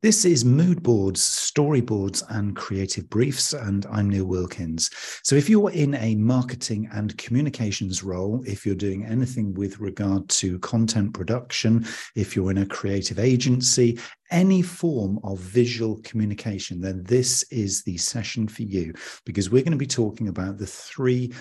[0.00, 4.90] This is mood boards, storyboards, and creative briefs, and I'm Neil Wilkins.
[5.24, 10.28] So, if you're in a marketing and communications role, if you're doing anything with regard
[10.28, 11.84] to content production,
[12.14, 13.98] if you're in a creative agency,
[14.30, 18.94] any form of visual communication, then this is the session for you
[19.26, 21.32] because we're going to be talking about the three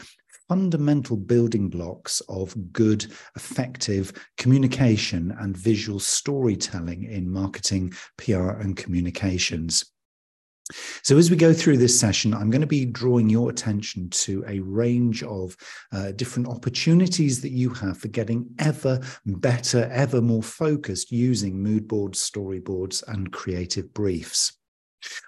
[0.47, 3.05] fundamental building blocks of good,
[3.35, 9.83] effective communication and visual storytelling in marketing, PR, and communications.
[11.01, 14.43] So, as we go through this session, I'm going to be drawing your attention to
[14.47, 15.55] a range of
[15.93, 21.87] uh, different opportunities that you have for getting ever better, ever more focused using mood
[21.87, 24.57] boards, storyboards, and creative briefs.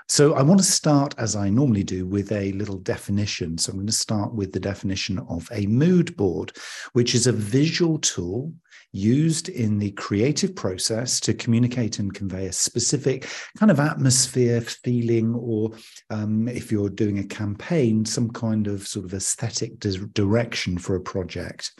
[0.07, 3.57] So I want to start, as I normally do, with a little definition.
[3.57, 6.51] So I'm going to start with the definition of a mood board,
[6.93, 8.51] which is a visual tool
[8.91, 15.35] used in the creative process to communicate and convey a specific kind of atmosphere, feeling,
[15.35, 15.71] or
[16.09, 19.79] um, if you're doing a campaign, some kind of sort of aesthetic
[20.13, 21.71] direction for a project.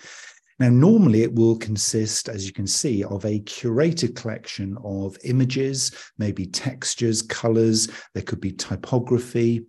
[0.60, 5.92] Now, normally it will consist, as you can see, of a curated collection of images,
[6.18, 7.88] maybe textures, colors.
[8.14, 9.66] There could be typography,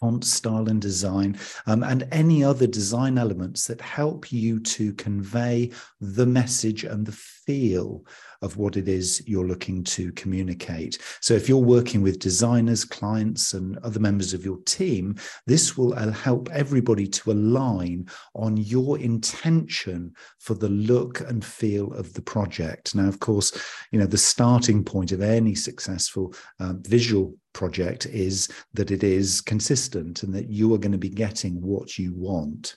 [0.00, 5.70] font style and design, um, and any other design elements that help you to convey
[6.00, 7.12] the message and the
[7.46, 8.04] feel
[8.40, 10.98] of what it is you're looking to communicate.
[11.20, 15.94] So, if you're working with designers, clients, and other members of your team, this will
[15.94, 22.22] uh, help everybody to align on your intention for the look and feel of the
[22.22, 22.94] project.
[22.94, 23.52] Now, of course,
[23.90, 29.40] you know, the starting point of any successful um, visual project is that it is
[29.40, 32.76] consistent and that you are going to be getting what you want.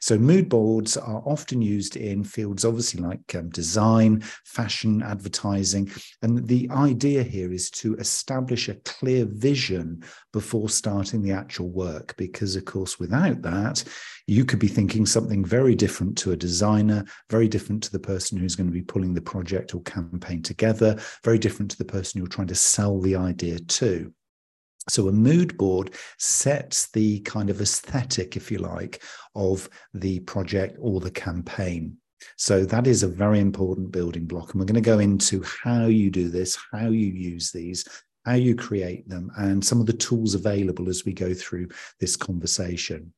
[0.00, 5.90] So, mood boards are often used in fields, obviously, like um, design, fashion, advertising.
[6.22, 12.14] And the idea here is to establish a clear vision before starting the actual work.
[12.16, 13.82] Because, of course, without that,
[14.26, 18.38] you could be thinking something very different to a designer, very different to the person
[18.38, 22.18] who's going to be pulling the project or campaign together, very different to the person
[22.18, 24.12] you're trying to sell the idea to.
[24.88, 29.02] So a mood board sets the kind of aesthetic, if you like,
[29.34, 31.96] of the project or the campaign.
[32.36, 34.52] So that is a very important building block.
[34.52, 37.84] And we're going to go into how you do this, how you use these,
[38.24, 41.68] how you create them, and some of the tools available as we go through
[42.00, 43.12] this conversation.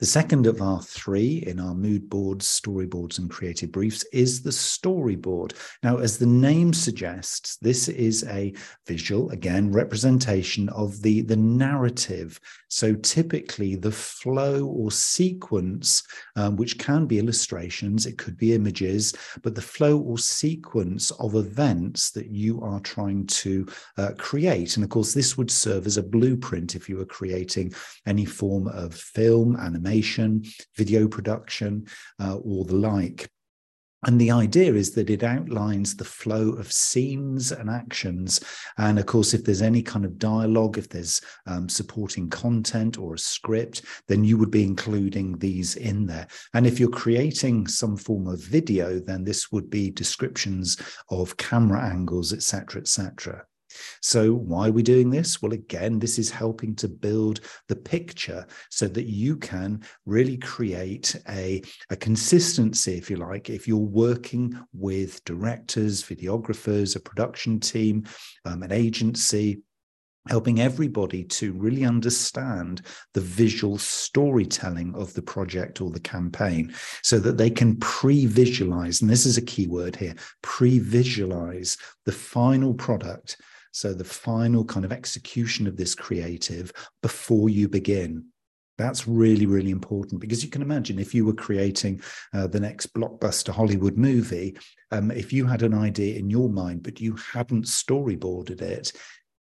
[0.00, 4.50] The second of our three in our mood boards, storyboards, and creative briefs is the
[4.50, 5.52] storyboard.
[5.82, 8.52] Now, as the name suggests, this is a
[8.86, 12.40] visual, again, representation of the, the narrative.
[12.68, 16.02] So typically, the flow or sequence,
[16.36, 21.34] um, which can be illustrations, it could be images, but the flow or sequence of
[21.34, 23.66] events that you are trying to
[23.98, 24.76] uh, create.
[24.76, 27.72] And of course, this would serve as a blueprint if you were creating
[28.06, 30.44] any form of film, animation animation,
[30.76, 31.86] video production,
[32.20, 33.28] uh, or the like.
[34.04, 38.40] And the idea is that it outlines the flow of scenes and actions.
[38.76, 43.14] And of course, if there's any kind of dialogue, if there's um, supporting content or
[43.14, 46.26] a script, then you would be including these in there.
[46.52, 50.78] And if you're creating some form of video, then this would be descriptions
[51.08, 53.44] of camera angles, etc., etc.
[54.00, 55.40] So, why are we doing this?
[55.40, 61.16] Well, again, this is helping to build the picture so that you can really create
[61.28, 68.04] a, a consistency, if you like, if you're working with directors, videographers, a production team,
[68.44, 69.62] um, an agency,
[70.28, 72.82] helping everybody to really understand
[73.14, 76.72] the visual storytelling of the project or the campaign
[77.02, 79.00] so that they can pre visualize.
[79.00, 83.36] And this is a key word here pre visualize the final product
[83.72, 86.72] so the final kind of execution of this creative
[87.02, 88.26] before you begin.
[88.78, 92.94] That's really, really important because you can imagine if you were creating uh, the next
[92.94, 94.56] blockbuster Hollywood movie,
[94.90, 98.92] um, if you had an idea in your mind, but you hadn't storyboarded it,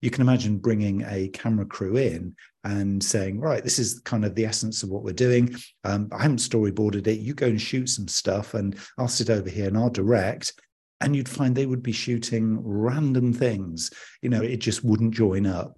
[0.01, 4.35] you can imagine bringing a camera crew in and saying, right, this is kind of
[4.35, 5.55] the essence of what we're doing.
[5.83, 7.19] Um, I haven't storyboarded it.
[7.19, 10.53] You go and shoot some stuff, and I'll sit over here and I'll direct
[11.01, 13.91] and you'd find they would be shooting random things.
[14.21, 15.77] You know, it just wouldn't join up.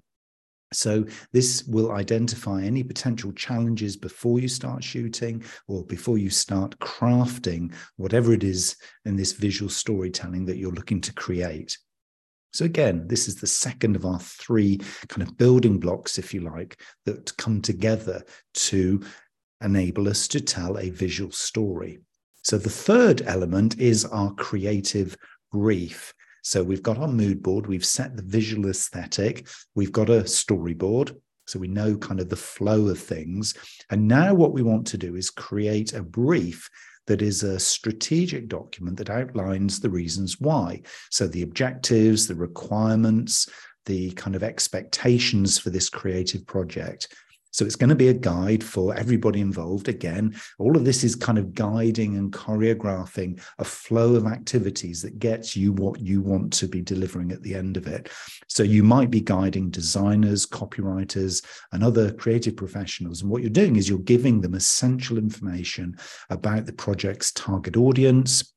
[0.73, 6.77] So, this will identify any potential challenges before you start shooting or before you start
[6.79, 8.75] crafting whatever it is
[9.05, 11.77] in this visual storytelling that you're looking to create.
[12.51, 16.41] So, again, this is the second of our three kind of building blocks, if you
[16.41, 18.23] like, that come together
[18.55, 19.01] to
[19.63, 21.99] enable us to tell a visual story.
[22.43, 25.17] So the third element is our creative
[25.51, 26.13] brief.
[26.43, 31.15] So we've got our mood board, we've set the visual aesthetic, we've got a storyboard.
[31.45, 33.53] So we know kind of the flow of things.
[33.89, 36.69] And now what we want to do is create a brief
[37.07, 40.81] that is a strategic document that outlines the reasons why.
[41.09, 43.49] So the objectives, the requirements,
[43.85, 47.13] the kind of expectations for this creative project.
[47.57, 49.89] So it's going to be a guide for everybody involved.
[49.89, 55.17] Again, all of this is kind of guiding and choreographing a flow of activities that
[55.17, 58.11] gets you what you want to be delivering at the end of it.
[58.47, 63.23] So you might be guiding designers, copywriters, and other creative professionals.
[63.23, 65.97] And what you're doing is you're giving them essential information
[66.29, 68.53] about the project's target audience,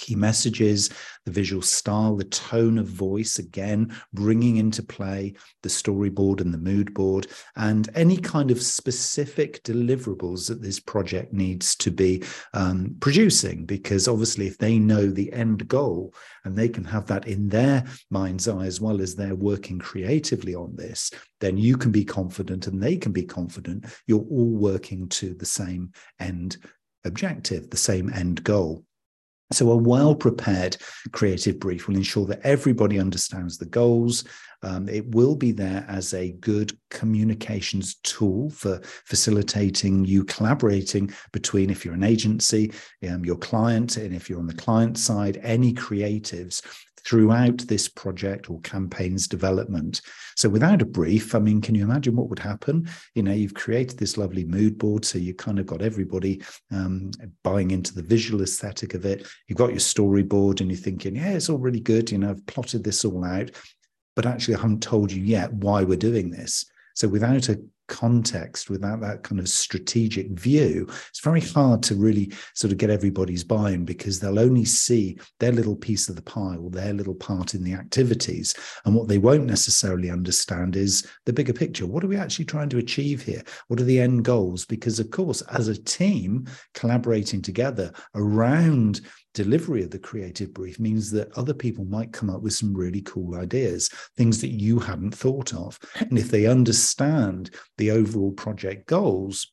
[0.00, 0.90] key messages,
[1.26, 6.58] the visual style, the tone of voice, again, bringing into play the storyboard and the
[6.58, 7.26] mood board,
[7.56, 12.22] and any kind of specific deliverables that this project needs to be
[12.54, 13.64] um, producing.
[13.66, 16.14] Because obviously, if they know the end goal
[16.44, 20.54] and they can have that in their mind's eye as well as they're working creatively
[20.54, 21.10] on this,
[21.40, 25.46] then you can be confident and they can be confident you're all working to the
[25.46, 26.56] same end
[27.04, 28.84] objective, the same end goal.
[29.52, 30.76] So, a well prepared
[31.12, 34.24] creative brief will ensure that everybody understands the goals.
[34.62, 41.70] Um, it will be there as a good communications tool for facilitating you collaborating between,
[41.70, 42.72] if you're an agency,
[43.08, 46.62] um, your client, and if you're on the client side, any creatives
[47.06, 50.00] throughout this project or campaign's development.
[50.36, 52.88] So without a brief, I mean, can you imagine what would happen?
[53.14, 57.10] You know, you've created this lovely mood board, so you kind of got everybody um,
[57.42, 59.26] buying into the visual aesthetic of it.
[59.46, 62.10] You've got your storyboard, and you're thinking, yeah, it's all really good.
[62.10, 63.50] You know, I've plotted this all out,
[64.16, 66.64] but actually, I haven't told you yet why we're doing this.
[66.94, 72.32] So without a context, without that kind of strategic view, it's very hard to really
[72.54, 76.56] sort of get everybody's buy-in because they'll only see their little piece of the pie
[76.56, 78.54] or their little part in the activities.
[78.86, 81.86] And what they won't necessarily understand is the bigger picture.
[81.86, 83.42] What are we actually trying to achieve here?
[83.66, 84.64] What are the end goals?
[84.64, 89.00] Because, of course, as a team collaborating together around
[89.34, 93.02] delivery of the creative brief means that other people might come up with some really
[93.02, 95.78] cool ideas, things that you hadn't thought of.
[95.96, 99.52] And if they understand the overall project goals,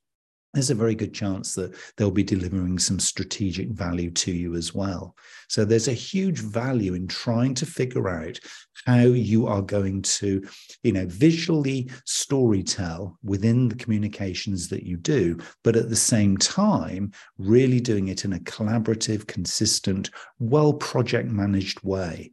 [0.57, 4.74] there's a very good chance that they'll be delivering some strategic value to you as
[4.74, 5.15] well.
[5.50, 8.39] So there's a huge value in trying to figure out
[8.88, 10.44] how you are going to,
[10.81, 17.12] you know, visually storytell within the communications that you do, but at the same time,
[17.38, 20.09] really doing it in a collaborative, consistent,
[20.39, 22.31] well project managed way.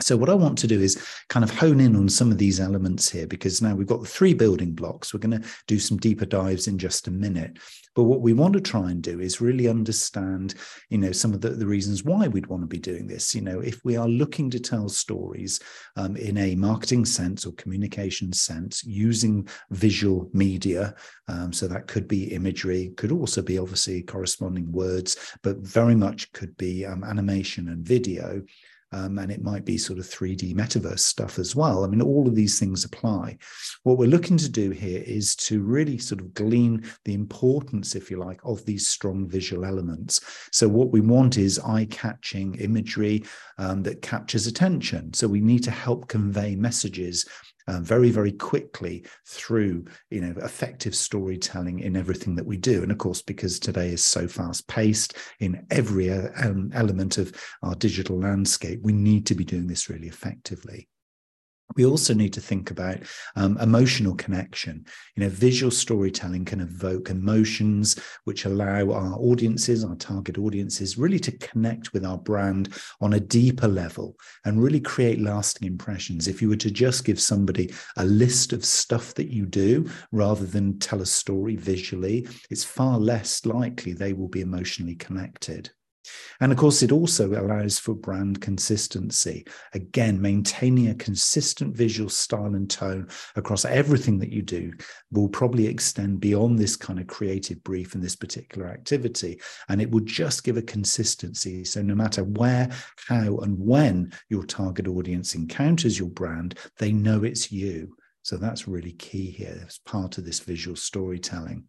[0.00, 2.60] So, what I want to do is kind of hone in on some of these
[2.60, 5.14] elements here because now we've got the three building blocks.
[5.14, 7.58] We're going to do some deeper dives in just a minute.
[7.94, 10.54] But what we want to try and do is really understand,
[10.90, 13.34] you know, some of the, the reasons why we'd want to be doing this.
[13.34, 15.60] You know, if we are looking to tell stories
[15.96, 20.94] um, in a marketing sense or communication sense using visual media,
[21.28, 26.30] um, so that could be imagery, could also be obviously corresponding words, but very much
[26.32, 28.42] could be um, animation and video
[28.92, 31.84] um, and it might be sort of 3D metaverse stuff as well.
[31.84, 33.38] I mean, all of these things apply.
[33.82, 38.10] What we're looking to do here is to really sort of glean the importance, if
[38.10, 40.20] you like, of these strong visual elements.
[40.52, 43.24] So, what we want is eye catching imagery
[43.58, 45.12] um, that captures attention.
[45.14, 47.26] So, we need to help convey messages
[47.68, 52.82] um, very, very quickly through, you know, effective storytelling in everything that we do.
[52.82, 57.34] And of course, because today is so fast paced in every uh, um, element of
[57.62, 60.88] our digital landscape, we need to be doing this really effectively
[61.74, 62.98] we also need to think about
[63.34, 64.84] um, emotional connection.
[65.14, 71.18] You know, visual storytelling can evoke emotions which allow our audiences, our target audiences, really
[71.20, 76.28] to connect with our brand on a deeper level and really create lasting impressions.
[76.28, 80.46] If you were to just give somebody a list of stuff that you do rather
[80.46, 85.70] than tell a story visually, it's far less likely they will be emotionally connected.
[86.40, 89.46] And of course, it also allows for brand consistency.
[89.74, 94.72] Again, maintaining a consistent visual style and tone across everything that you do
[95.10, 99.40] will probably extend beyond this kind of creative brief and this particular activity.
[99.68, 101.64] And it would just give a consistency.
[101.64, 102.70] So, no matter where,
[103.08, 107.96] how, and when your target audience encounters your brand, they know it's you.
[108.22, 111.64] So, that's really key here as part of this visual storytelling.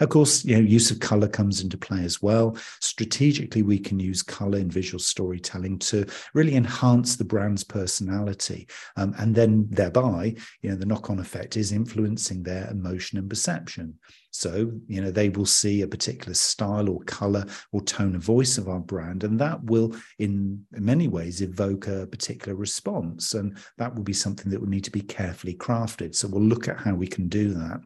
[0.00, 2.56] Of course, you know, use of color comes into play as well.
[2.80, 9.14] Strategically, we can use color in visual storytelling to really enhance the brand's personality, um,
[9.18, 13.94] and then thereby, you know, the knock-on effect is influencing their emotion and perception.
[14.32, 18.58] So, you know, they will see a particular style or color or tone of voice
[18.58, 23.34] of our brand, and that will, in many ways, evoke a particular response.
[23.34, 26.16] And that will be something that will need to be carefully crafted.
[26.16, 27.80] So, we'll look at how we can do that.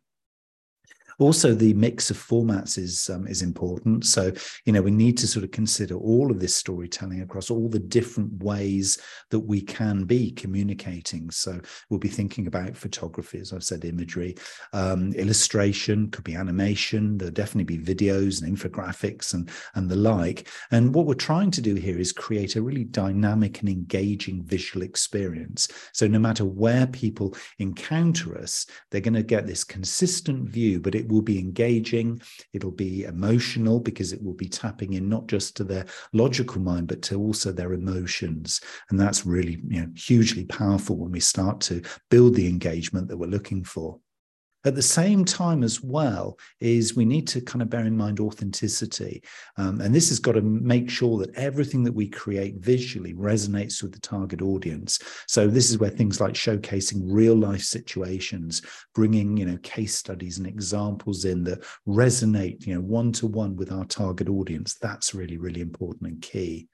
[1.19, 4.07] Also, the mix of formats is um, is important.
[4.07, 4.33] So,
[4.65, 7.81] you know, we need to sort of consider all of this storytelling across all the
[7.81, 8.99] different ways
[9.31, 11.31] that we can be communicating.
[11.31, 11.61] So,
[11.91, 14.37] we'll be thinking about photography, as I've said, imagery,
[14.73, 17.19] um, illustration, could be animation.
[17.19, 20.49] There'll definitely be videos and infographics and and the like.
[20.71, 24.85] And what we're trying to do here is create a really dynamic and engaging visual
[24.85, 25.69] experience.
[25.93, 30.95] So, no matter where people encounter us, they're going to get this consistent view, but
[30.95, 32.21] it will be engaging,
[32.53, 36.89] it'll be emotional because it will be tapping in not just to their logical mind,
[36.89, 38.61] but to also their emotions.
[38.91, 43.17] And that's really you know, hugely powerful when we start to build the engagement that
[43.17, 43.99] we're looking for.
[44.65, 48.19] At the same time, as well, is we need to kind of bear in mind
[48.19, 49.23] authenticity.
[49.57, 53.83] Um, and this has got to make sure that everything that we create visually resonates
[53.83, 54.99] with the target audience.
[55.29, 58.63] So, this is where things like showcasing real life situations,
[58.95, 63.55] bringing, you know, case studies and examples in that resonate, you know, one to one
[63.55, 64.75] with our target audience.
[64.75, 66.69] That's really, really important and key.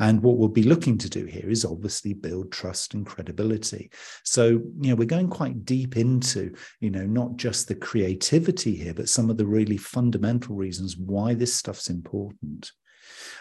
[0.00, 3.90] And what we'll be looking to do here is obviously build trust and credibility.
[4.22, 8.94] So, you know, we're going quite deep into, you know, not just the creativity here,
[8.94, 12.70] but some of the really fundamental reasons why this stuff's important.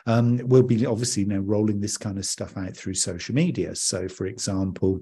[0.07, 3.75] Um, we'll be obviously you know, rolling this kind of stuff out through social media.
[3.75, 5.01] So, for example,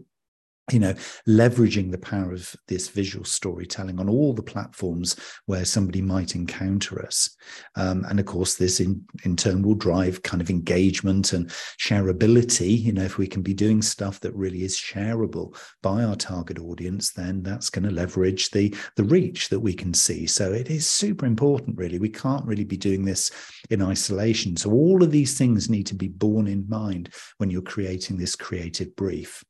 [0.71, 0.93] you know,
[1.27, 7.05] leveraging the power of this visual storytelling on all the platforms where somebody might encounter
[7.05, 7.35] us.
[7.75, 12.81] Um, and of course, this in, in turn will drive kind of engagement and shareability.
[12.81, 16.57] You know, if we can be doing stuff that really is shareable by our target
[16.57, 20.25] audience, then that's going to leverage the, the reach that we can see.
[20.25, 21.99] So it is super important, really.
[21.99, 23.29] We can't really be doing this
[23.69, 24.57] in isolation.
[24.57, 28.35] So all of these things need to be borne in mind when you're creating this
[28.35, 29.43] creative brief.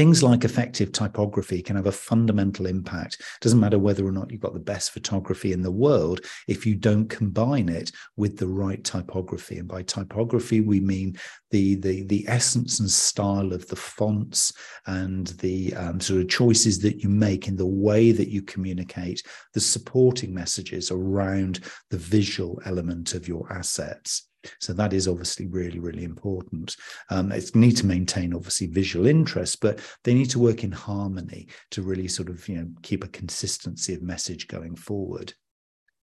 [0.00, 3.20] Things like effective typography can have a fundamental impact.
[3.42, 6.74] Doesn't matter whether or not you've got the best photography in the world if you
[6.74, 9.58] don't combine it with the right typography.
[9.58, 11.18] And by typography, we mean
[11.50, 14.54] the the the essence and style of the fonts
[14.86, 19.22] and the um, sort of choices that you make in the way that you communicate
[19.52, 24.29] the supporting messages around the visual element of your assets.
[24.60, 26.76] So that is obviously really, really important.
[27.10, 31.48] Um, it's need to maintain obviously visual interest, but they need to work in harmony
[31.72, 35.34] to really sort of you know keep a consistency of message going forward.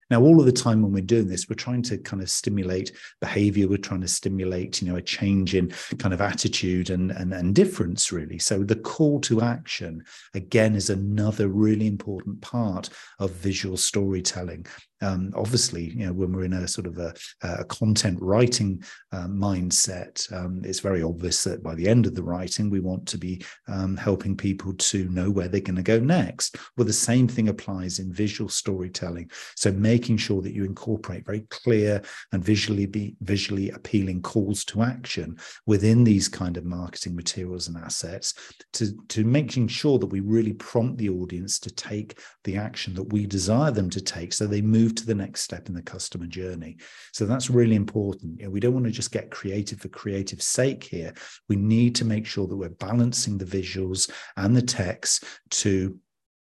[0.10, 2.94] Now, all of the time when we're doing this, we're trying to kind of stimulate
[3.20, 3.68] behavior.
[3.68, 7.54] We're trying to stimulate, you know, a change in kind of attitude and, and, and
[7.54, 8.40] difference, really.
[8.40, 10.04] So the call to action,
[10.34, 12.90] again, is another really important part
[13.20, 14.66] of visual storytelling
[15.02, 19.28] um, obviously, you know, when we're in a sort of a, a content writing uh,
[19.28, 23.18] mindset, um, it's very obvious that by the end of the writing, we want to
[23.18, 26.58] be um, helping people to know where they're going to go next.
[26.76, 29.30] Well, the same thing applies in visual storytelling.
[29.56, 32.02] So making sure that you incorporate very clear
[32.32, 37.78] and visually be visually appealing calls to action within these kind of marketing materials and
[37.78, 38.34] assets
[38.74, 43.12] to, to making sure that we really prompt the audience to take the action that
[43.12, 45.82] we desire them to take so they move move to the next step in the
[45.82, 46.78] customer journey.
[47.12, 48.40] So that's really important.
[48.40, 51.14] You know, we don't want to just get creative for creative sake here.
[51.50, 56.00] We need to make sure that we're balancing the visuals and the text to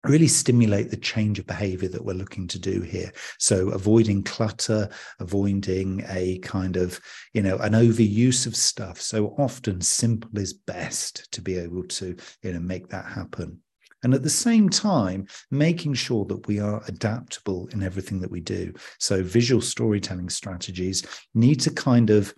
[0.06, 3.10] really stimulate the change of behavior that we're looking to do here
[3.40, 4.90] so avoiding clutter
[5.22, 7.00] avoiding a kind of
[7.32, 12.18] you know an overuse of stuff so often simple is best to be able to
[12.42, 13.62] you know make that happen
[14.04, 18.42] and at the same time, making sure that we are adaptable in everything that we
[18.42, 18.74] do.
[19.00, 22.34] So, visual storytelling strategies need to kind of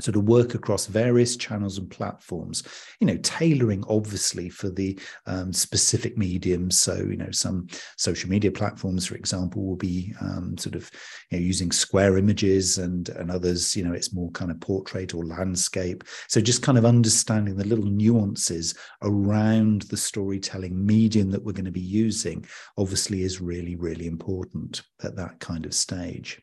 [0.00, 2.62] sort of work across various channels and platforms
[3.00, 8.50] you know tailoring obviously for the um, specific mediums so you know some social media
[8.50, 10.90] platforms for example will be um, sort of
[11.30, 15.14] you know, using square images and and others you know it's more kind of portrait
[15.14, 16.04] or landscape.
[16.28, 21.64] So just kind of understanding the little nuances around the storytelling medium that we're going
[21.64, 22.44] to be using
[22.78, 26.40] obviously is really really important at that kind of stage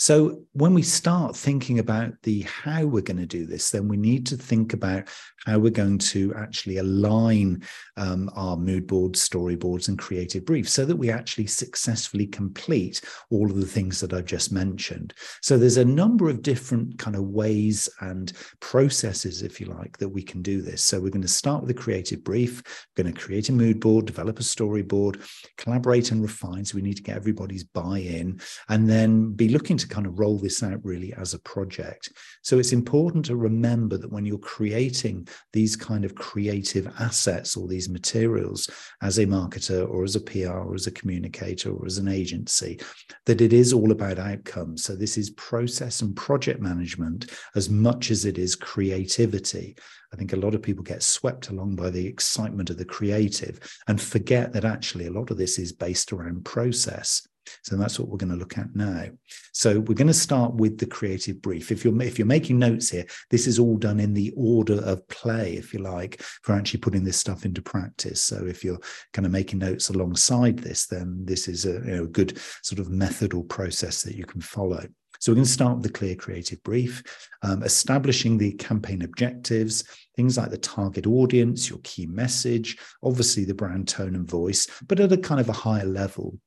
[0.00, 3.98] So when we start thinking about the how we're going to do this, then we
[3.98, 5.08] need to think about
[5.46, 7.62] how we're going to actually align
[7.96, 13.50] um, our mood boards, storyboards, and creative briefs so that we actually successfully complete all
[13.50, 15.14] of the things that I've just mentioned.
[15.42, 20.08] So there's a number of different kind of ways and processes, if you like, that
[20.08, 20.82] we can do this.
[20.82, 22.62] So we're going to start with a creative brief,
[22.96, 26.64] we're going to create a mood board, develop a storyboard, collaborate and refine.
[26.64, 30.38] So we need to get everybody's buy-in and then be looking to kind of roll
[30.38, 32.12] this out really as a project.
[32.42, 37.68] So it's important to remember that when you're creating these kind of creative assets or
[37.68, 38.68] these materials
[39.02, 42.80] as a marketer or as a PR or as a communicator or as an agency,
[43.26, 44.84] that it is all about outcomes.
[44.84, 49.76] So this is process and project management as much as it is creativity.
[50.12, 53.60] I think a lot of people get swept along by the excitement of the creative
[53.86, 57.26] and forget that actually a lot of this is based around process.
[57.62, 59.06] So that's what we're going to look at now.
[59.52, 61.70] So we're going to start with the creative brief.
[61.70, 65.06] If you're if you're making notes here, this is all done in the order of
[65.08, 68.22] play, if you like, for actually putting this stuff into practice.
[68.22, 68.80] So if you're
[69.12, 72.78] kind of making notes alongside this, then this is a, you know, a good sort
[72.78, 74.84] of method or process that you can follow.
[75.20, 77.02] So we're going to start with the clear creative brief,
[77.42, 79.84] um, establishing the campaign objectives,
[80.16, 84.98] things like the target audience, your key message, obviously the brand tone and voice, but
[84.98, 86.38] at a kind of a higher level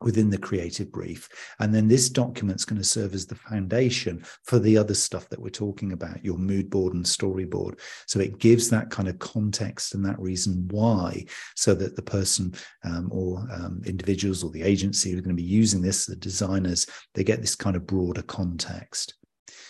[0.00, 1.28] within the creative brief.
[1.58, 5.40] And then this document's going to serve as the foundation for the other stuff that
[5.40, 7.80] we're talking about, your mood board and storyboard.
[8.06, 11.24] So it gives that kind of context and that reason why,
[11.54, 15.42] so that the person um, or um, individuals or the agency who are going to
[15.42, 19.14] be using this, the designers, they get this kind of broader context.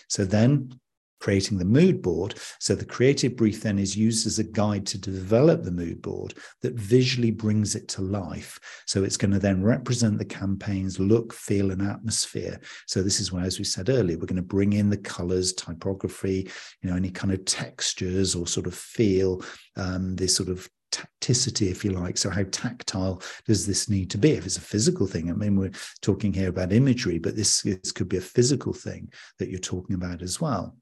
[0.08, 0.78] So then
[1.20, 2.34] creating the mood board.
[2.60, 6.34] So the creative brief then is used as a guide to develop the mood board
[6.62, 8.58] that visually brings it to life.
[8.86, 12.60] So it's going to then represent the campaign's look, feel, and atmosphere.
[12.86, 15.52] So this is where, as we said earlier, we're going to bring in the colors,
[15.52, 16.50] typography,
[16.82, 19.42] you know, any kind of textures or sort of feel,
[19.76, 22.16] um, this sort of tacticity, if you like.
[22.16, 24.32] So, how tactile does this need to be?
[24.32, 27.92] If it's a physical thing, I mean, we're talking here about imagery, but this, this
[27.92, 30.76] could be a physical thing that you're talking about as well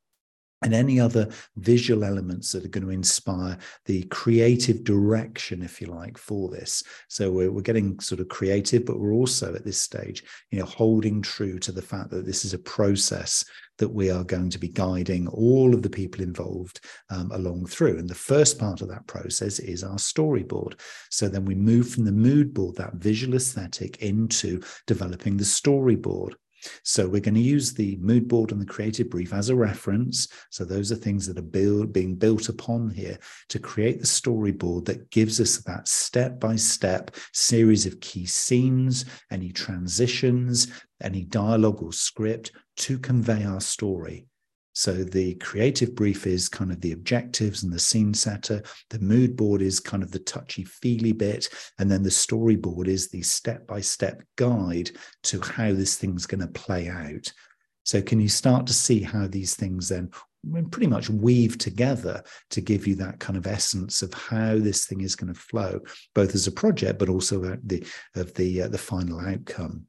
[0.64, 5.86] and any other visual elements that are going to inspire the creative direction, if you
[5.86, 6.82] like, for this.
[7.08, 10.64] So we're, we're getting sort of creative, but we're also at this stage, you know,
[10.64, 13.44] holding true to the fact that this is a process
[13.78, 16.80] that we are going to be guiding all of the people involved
[17.10, 17.98] um, along through.
[17.98, 20.80] And the first part of that process is our storyboard.
[21.10, 26.34] So then we move from the mood board, that visual aesthetic, into developing the storyboard.
[26.82, 30.28] So we're going to use the mood board and the creative brief as a reference.
[30.50, 34.84] So those are things that are build, being built upon here to create the storyboard
[34.86, 40.68] that gives us that step by step series of key scenes, any transitions,
[41.02, 44.26] any dialogue or script to convey our story.
[44.74, 48.62] So the creative brief is kind of the objectives and the scene setter.
[48.90, 51.48] The mood board is kind of the touchy feely bit.
[51.78, 54.90] And then the storyboard is the step by step guide
[55.24, 57.32] to how this thing's going to play out.
[57.84, 60.10] So can you start to see how these things then
[60.70, 65.00] pretty much weave together to give you that kind of essence of how this thing
[65.00, 65.80] is going to flow,
[66.14, 69.86] both as a project, but also the of the uh, the final outcome.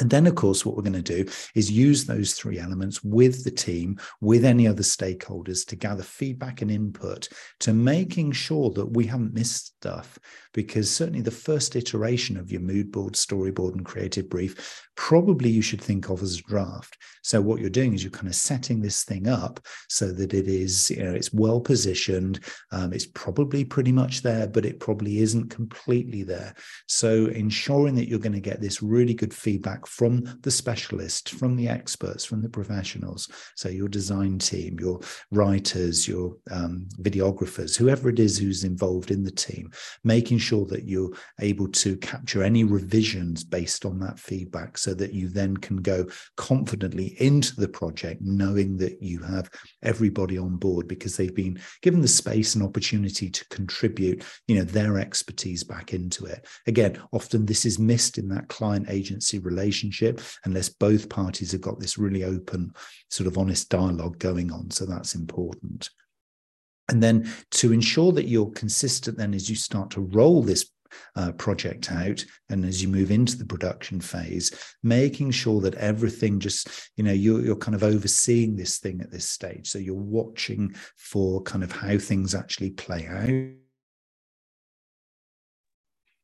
[0.00, 3.44] And then, of course, what we're going to do is use those three elements with
[3.44, 7.28] the team, with any other stakeholders to gather feedback and input
[7.60, 10.18] to making sure that we haven't missed stuff.
[10.52, 15.62] Because certainly the first iteration of your mood board, storyboard, and creative brief, probably you
[15.62, 16.96] should think of as a draft.
[17.22, 20.46] So what you're doing is you're kind of setting this thing up so that it
[20.46, 22.40] is, you know, it's well positioned.
[22.70, 26.54] Um, it's probably pretty much there, but it probably isn't completely there.
[26.86, 31.56] So ensuring that you're going to get this really good feedback from the specialist, from
[31.56, 33.28] the experts, from the professionals.
[33.56, 39.22] So your design team, your writers, your um, videographers, whoever it is who's involved in
[39.22, 39.70] the team,
[40.02, 45.12] making sure that you're able to capture any revisions based on that feedback so that
[45.12, 49.50] you then can go confidently into the project knowing that you have
[49.82, 54.64] everybody on board because they've been given the space and opportunity to contribute you know
[54.64, 59.73] their expertise back into it again often this is missed in that client agency relationship
[59.74, 62.72] relationship unless both parties have got this really open,
[63.10, 64.70] sort of honest dialogue going on.
[64.70, 65.90] So that's important.
[66.90, 70.70] And then to ensure that you're consistent, then as you start to roll this
[71.16, 74.52] uh, project out and as you move into the production phase
[74.84, 79.10] making sure that everything just you know you're, you're kind of overseeing this thing at
[79.10, 83.63] this stage so you're watching for kind of how things actually play out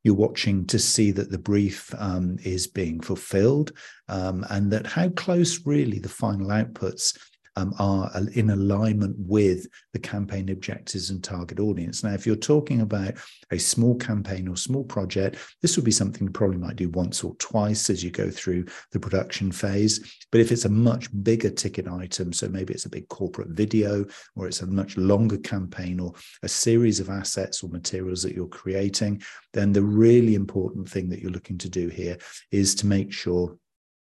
[0.03, 3.73] you're watching to see that the brief um, is being fulfilled
[4.09, 7.17] um, and that how close really the final outputs
[7.61, 12.03] um, are in alignment with the campaign objectives and target audience.
[12.03, 13.15] Now, if you're talking about
[13.51, 17.23] a small campaign or small project, this would be something you probably might do once
[17.23, 20.25] or twice as you go through the production phase.
[20.33, 24.05] But if it's a much bigger ticket item, so maybe it's a big corporate video
[24.37, 28.47] or it's a much longer campaign or a series of assets or materials that you're
[28.47, 32.17] creating, then the really important thing that you're looking to do here
[32.51, 33.57] is to make sure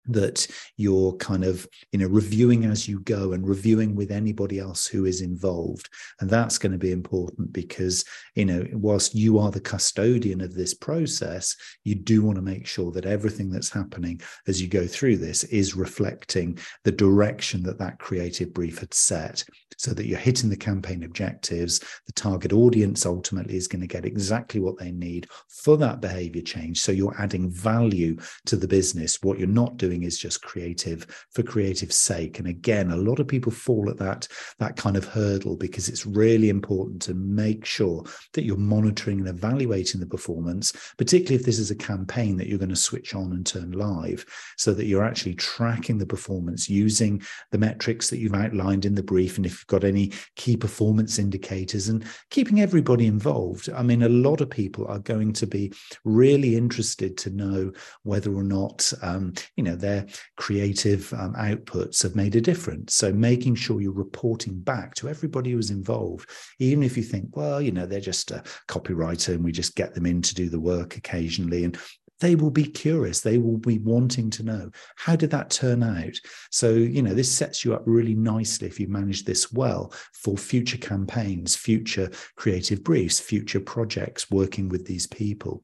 [0.08, 4.88] that you're kind of you know reviewing as you go and reviewing with anybody else
[4.88, 5.90] who is involved.
[6.20, 10.54] And that's going to be important because you know whilst you are the custodian of
[10.54, 14.86] this process you do want to make sure that everything that's happening as you go
[14.86, 19.44] through this is reflecting the direction that that creative brief had set
[19.78, 21.80] so that you're hitting the campaign objectives.
[22.06, 26.42] The target audience ultimately is going to get exactly what they need for that behavior
[26.42, 26.80] change.
[26.80, 29.22] So you're adding value to the business.
[29.22, 32.40] What you're not doing doing is just creative for creative sake.
[32.40, 34.28] And again a lot of people fall at that
[34.60, 38.04] that kind of hurdle because it's really important to make sure
[38.34, 42.60] that you're monitoring and evaluating the performance particularly if this is a campaign that you're
[42.60, 44.26] going to switch on and turn live
[44.58, 49.04] so that you're actually tracking the performance using the metrics that you've outlined in the
[49.04, 53.70] brief and if you've got any key performance indicators and keeping everybody involved.
[53.70, 55.72] I mean a lot of people are going to be
[56.04, 57.72] really interested to know
[58.04, 62.96] whether or not um, you know their creative um, outputs have made a difference.
[62.96, 67.62] So making sure you're reporting back to everybody who's involved, even if you think, well,
[67.62, 70.60] you know, they're just a copywriter and we just get them in to do the
[70.60, 71.64] work occasionally.
[71.64, 71.78] And
[72.22, 73.22] they will be curious.
[73.22, 76.16] They will be wanting to know how did that turn out?
[76.50, 80.38] So, you know, this sets you up really nicely if you manage this well for
[80.38, 85.64] future campaigns, future creative briefs, future projects working with these people.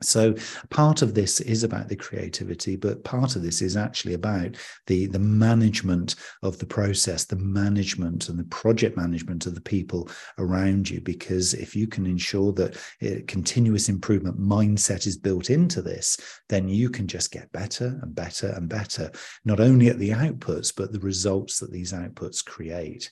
[0.00, 0.36] So
[0.70, 4.56] part of this is about the creativity, but part of this is actually about
[4.86, 10.08] the, the management of the process, the management and the project management of the people
[10.38, 11.00] around you.
[11.00, 16.16] Because if you can ensure that a continuous improvement mindset is built into this,
[16.48, 19.10] then you can just get better and better and better,
[19.44, 23.10] not only at the outputs, but the results that these outputs create.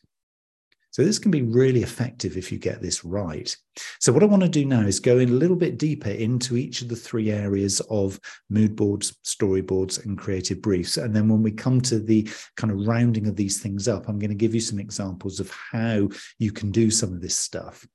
[0.92, 3.54] So this can be really effective if you get this right.
[4.00, 6.56] So what I want to do now is go in a little bit deeper into
[6.56, 10.96] each of the three areas of mood boards, storyboards, and creative briefs.
[10.96, 14.18] And then when we come to the kind of rounding of these things up, I'm
[14.18, 16.08] going to give you some examples of how
[16.38, 17.86] you can do some of this stuff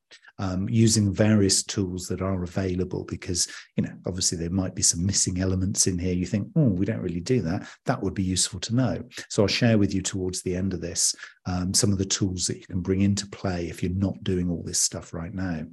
[0.41, 5.05] um, using various tools that are available because you know obviously there might be some
[5.05, 6.13] missing elements in here.
[6.13, 7.67] You think oh we don't really do that.
[7.85, 9.03] That would be useful to know.
[9.29, 11.15] So i'll share with you towards the end of this
[11.45, 14.49] um, some of the tools that you can bring into play if you're not doing
[14.49, 15.63] all this stuff right now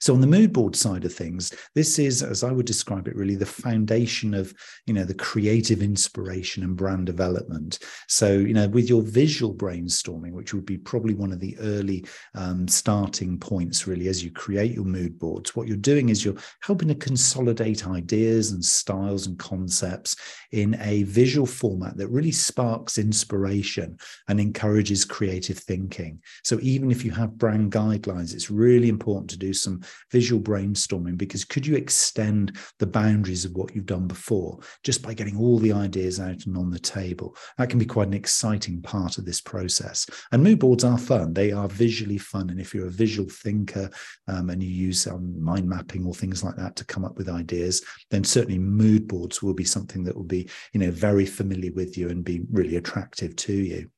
[0.00, 3.16] so on the mood board side of things, this is, as I would describe it,
[3.16, 4.54] really the foundation of,
[4.86, 7.78] you know, the creative inspiration and brand development.
[8.08, 12.06] So, you know, with your visual brainstorming, which would be probably one of the early
[12.34, 16.34] um, starting points, really, as you create your mood boards, what you're doing is you're
[16.62, 20.16] helping to consolidate ideas and styles and concepts
[20.52, 26.20] in a visual format that really sparks inspiration and encourages creative thinking.
[26.44, 30.40] So even if you have brand guidelines, it's really important to do some some visual
[30.40, 35.36] brainstorming because could you extend the boundaries of what you've done before just by getting
[35.38, 37.36] all the ideas out and on the table?
[37.58, 40.06] That can be quite an exciting part of this process.
[40.32, 42.50] And mood boards are fun, they are visually fun.
[42.50, 43.90] And if you're a visual thinker
[44.26, 47.28] um, and you use um, mind mapping or things like that to come up with
[47.28, 51.72] ideas, then certainly mood boards will be something that will be, you know, very familiar
[51.72, 53.90] with you and be really attractive to you.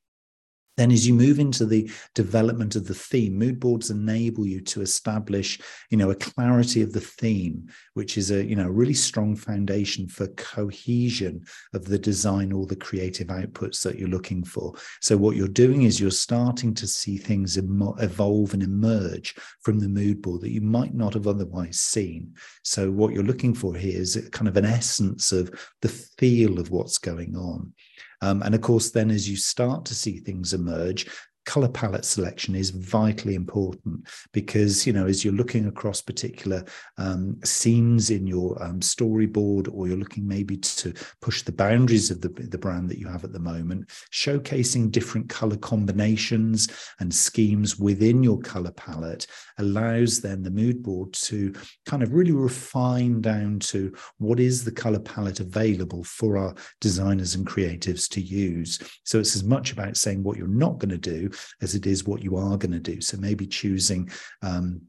[0.81, 4.81] Then, as you move into the development of the theme, mood boards enable you to
[4.81, 9.35] establish, you know, a clarity of the theme, which is a, you know, really strong
[9.35, 14.73] foundation for cohesion of the design or the creative outputs that you're looking for.
[15.01, 19.87] So, what you're doing is you're starting to see things evolve and emerge from the
[19.87, 22.33] mood board that you might not have otherwise seen.
[22.63, 25.51] So, what you're looking for here is kind of an essence of
[25.83, 27.71] the feel of what's going on.
[28.21, 31.07] Um, and of course, then as you start to see things emerge,
[31.45, 36.63] color palette selection is vitally important because you know as you're looking across particular
[36.97, 42.21] um, scenes in your um, storyboard or you're looking maybe to push the boundaries of
[42.21, 47.79] the, the brand that you have at the moment showcasing different color combinations and schemes
[47.79, 49.25] within your color palette
[49.57, 51.53] allows then the mood board to
[51.85, 57.35] kind of really refine down to what is the color palette available for our designers
[57.35, 58.79] and creatives to use.
[59.03, 61.30] So it's as much about saying what you're not going to do
[61.61, 63.01] as it is what you are going to do.
[63.01, 64.09] So maybe choosing
[64.41, 64.81] um,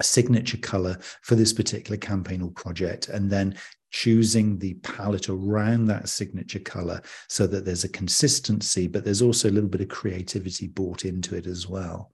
[0.00, 3.56] a signature color for this particular campaign or project, and then
[3.90, 9.48] choosing the palette around that signature color so that there's a consistency, but there's also
[9.48, 12.12] a little bit of creativity brought into it as well.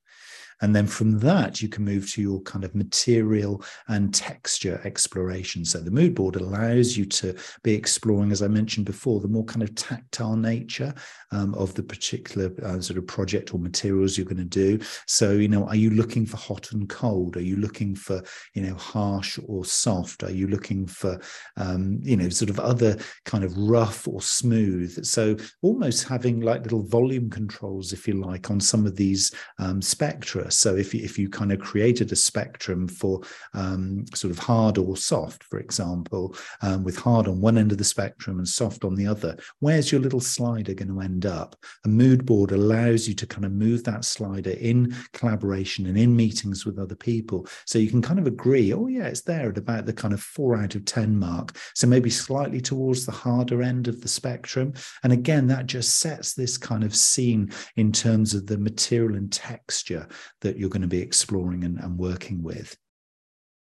[0.61, 5.65] And then from that, you can move to your kind of material and texture exploration.
[5.65, 9.45] So the mood board allows you to be exploring, as I mentioned before, the more
[9.45, 10.95] kind of tactile nature
[11.33, 14.79] um, of the particular uh, sort of project or materials you're going to do.
[15.07, 17.37] So, you know, are you looking for hot and cold?
[17.37, 18.23] Are you looking for,
[18.55, 20.23] you know, harsh or soft?
[20.23, 21.21] Are you looking for,
[21.57, 25.05] um, you know, sort of other kind of rough or smooth?
[25.05, 29.81] So almost having like little volume controls, if you like, on some of these um,
[29.81, 33.21] spectra so if you, if you kind of created a spectrum for
[33.55, 37.79] um, sort of hard or soft, for example, um, with hard on one end of
[37.79, 41.57] the spectrum and soft on the other, where's your little slider going to end up?
[41.85, 46.15] A mood board allows you to kind of move that slider in collaboration and in
[46.15, 47.47] meetings with other people.
[47.65, 50.21] So you can kind of agree, oh yeah, it's there at about the kind of
[50.21, 51.57] four out of 10 mark.
[51.75, 54.75] So maybe slightly towards the harder end of the spectrum.
[55.03, 59.33] And again, that just sets this kind of scene in terms of the material and
[59.33, 60.09] texture
[60.41, 62.77] that you're going to be exploring and, and working with.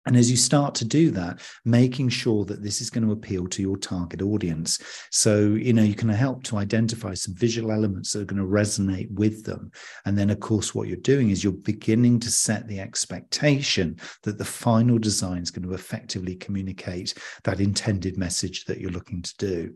[0.05, 3.47] And as you start to do that, making sure that this is going to appeal
[3.47, 4.79] to your target audience.
[5.11, 8.47] So, you know, you can help to identify some visual elements that are going to
[8.47, 9.71] resonate with them.
[10.05, 14.37] And then, of course, what you're doing is you're beginning to set the expectation that
[14.37, 17.13] the final design is going to effectively communicate
[17.43, 19.75] that intended message that you're looking to do.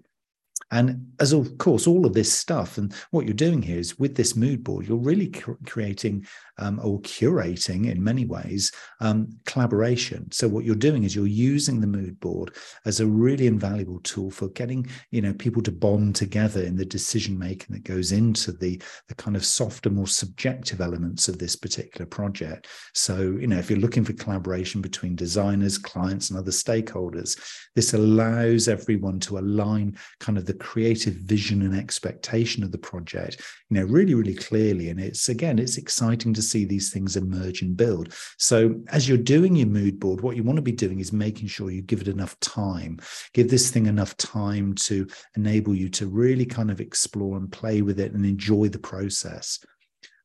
[0.74, 4.16] And as of course, all of this stuff and what you're doing here is with
[4.16, 5.28] this mood board, you're really
[5.66, 6.26] creating
[6.58, 10.32] um, or curating in many ways um, collaboration.
[10.32, 12.56] So what you're doing is you're using the mood board
[12.86, 16.86] as a really invaluable tool for getting you know people to bond together in the
[16.86, 21.56] decision making that goes into the the kind of softer, more subjective elements of this
[21.56, 22.68] particular project.
[22.96, 27.40] So you know if you're looking for collaboration between designers, clients, and other stakeholders,
[27.76, 33.42] this allows everyone to align kind of the creative vision and expectation of the project,
[33.70, 34.90] you know, really, really clearly.
[34.90, 38.16] And it's again, it's exciting to see these things emerge and build.
[38.38, 41.50] So as you're doing your mood board, what you want to be doing is making
[41.50, 43.00] sure you give it enough time,
[43.34, 47.82] give this thing enough time to enable you to really kind of explore and play
[47.82, 49.60] with it and enjoy the process.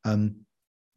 [0.05, 0.35] Um,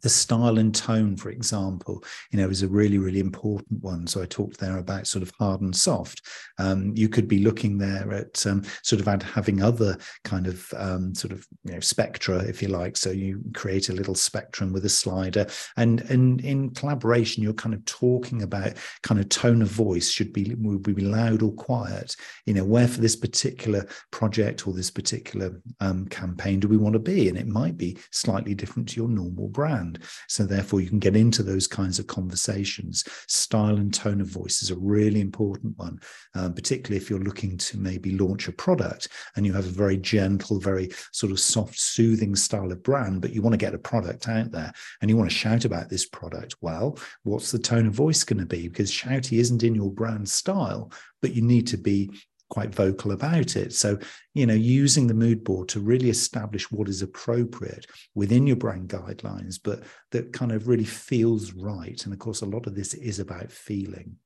[0.03, 4.07] the style and tone, for example, you know, is a really, really important one.
[4.07, 6.23] So I talked there about sort of hard and soft.
[6.59, 11.15] Um, you could be looking there at um, sort of having other kind of um,
[11.15, 12.97] sort of you know spectra, if you like.
[12.97, 17.75] So you create a little spectrum with a slider, and and in collaboration, you're kind
[17.75, 22.17] of talking about kind of tone of voice should be would be loud or quiet.
[22.47, 26.95] You know, where for this particular project or this particular um, campaign do we want
[26.95, 27.29] to be?
[27.29, 29.91] And it might be slightly different to your normal brand
[30.28, 33.05] So therefore, you can get into those kinds of conversations.
[33.28, 35.98] Style and tone of voice is a really important one,
[36.35, 39.96] um, particularly if you're looking to maybe launch a product and you have a very
[39.96, 43.78] gentle, very sort of soft, soothing style of brand, but you want to get a
[43.78, 46.57] product out there and you want to shout about this product.
[46.61, 48.68] Well, what's the tone of voice going to be?
[48.68, 52.11] Because shouty isn't in your brand style, but you need to be
[52.53, 53.73] quite vocal about it.
[53.73, 53.99] So,
[54.35, 58.91] you know, using the mood board to really establish what is appropriate within your brand
[58.91, 61.99] guidelines, but that kind of really feels right.
[62.05, 64.17] And of course, a lot of this is about feeling.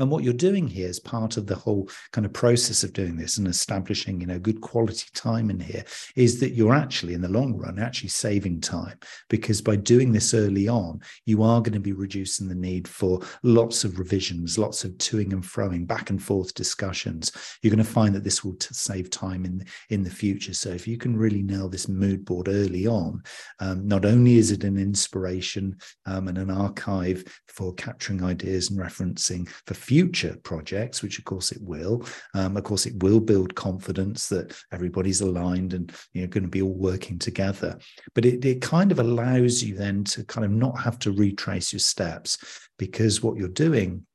[0.00, 3.16] And what you're doing here is part of the whole kind of process of doing
[3.16, 5.84] this and establishing, you know, good quality time in here
[6.16, 10.32] is that you're actually, in the long run, actually saving time because by doing this
[10.32, 14.84] early on, you are going to be reducing the need for lots of revisions, lots
[14.84, 17.30] of toing and froing, back and forth discussions.
[17.62, 20.54] You're going to find that this will t- save time in in the future.
[20.54, 23.22] So if you can really nail this mood board early on,
[23.58, 28.80] um, not only is it an inspiration um, and an archive for capturing ideas and
[28.80, 32.06] referencing for future projects, which of course it will.
[32.32, 36.48] Um, of course, it will build confidence that everybody's aligned and you know going to
[36.48, 37.76] be all working together.
[38.14, 41.72] But it, it kind of allows you then to kind of not have to retrace
[41.72, 42.38] your steps
[42.78, 44.06] because what you're doing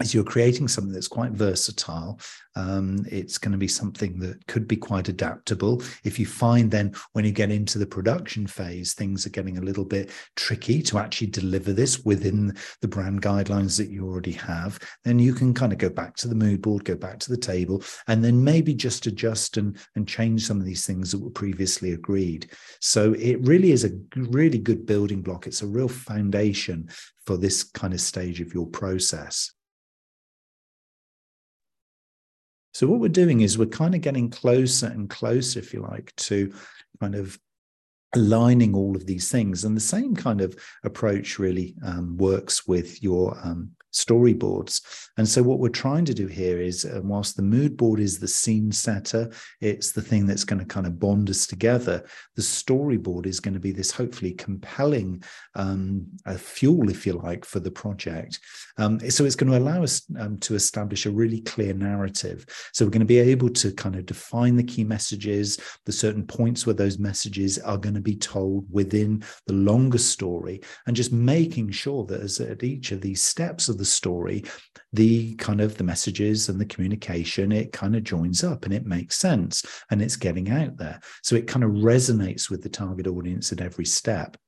[0.00, 2.18] is you're creating something that's quite versatile.
[2.56, 5.82] Um, it's going to be something that could be quite adaptable.
[6.02, 9.62] If you find then when you get into the production phase, things are getting a
[9.62, 14.78] little bit tricky to actually deliver this within the brand guidelines that you already have,
[15.04, 17.36] then you can kind of go back to the mood board, go back to the
[17.36, 21.30] table, and then maybe just adjust and, and change some of these things that were
[21.30, 22.50] previously agreed.
[22.80, 25.46] So it really is a really good building block.
[25.46, 26.88] It's a real foundation
[27.26, 29.52] for this kind of stage of your process.
[32.74, 36.14] So what we're doing is we're kind of getting closer and closer, if you like,
[36.16, 36.52] to
[37.00, 37.38] kind of
[38.16, 39.64] aligning all of these things.
[39.64, 44.80] And the same kind of approach really um, works with your um, storyboards.
[45.16, 48.18] And so, what we're trying to do here is, uh, whilst the mood board is
[48.18, 49.30] the scene setter,
[49.60, 52.04] it's the thing that's going to kind of bond us together.
[52.34, 55.22] The storyboard is going to be this hopefully compelling
[55.54, 58.40] um, fuel, if you like, for the project.
[58.76, 62.44] Um, so, it's going to allow us um, to establish a really clear narrative.
[62.72, 66.26] So, we're going to be able to kind of define the key messages, the certain
[66.26, 71.12] points where those messages are going to be told within the longer story, and just
[71.12, 74.44] making sure that as at each of these steps of the the story,
[74.94, 78.86] the kind of the messages and the communication, it kind of joins up and it
[78.86, 80.98] makes sense and it's getting out there.
[81.22, 84.38] So it kind of resonates with the target audience at every step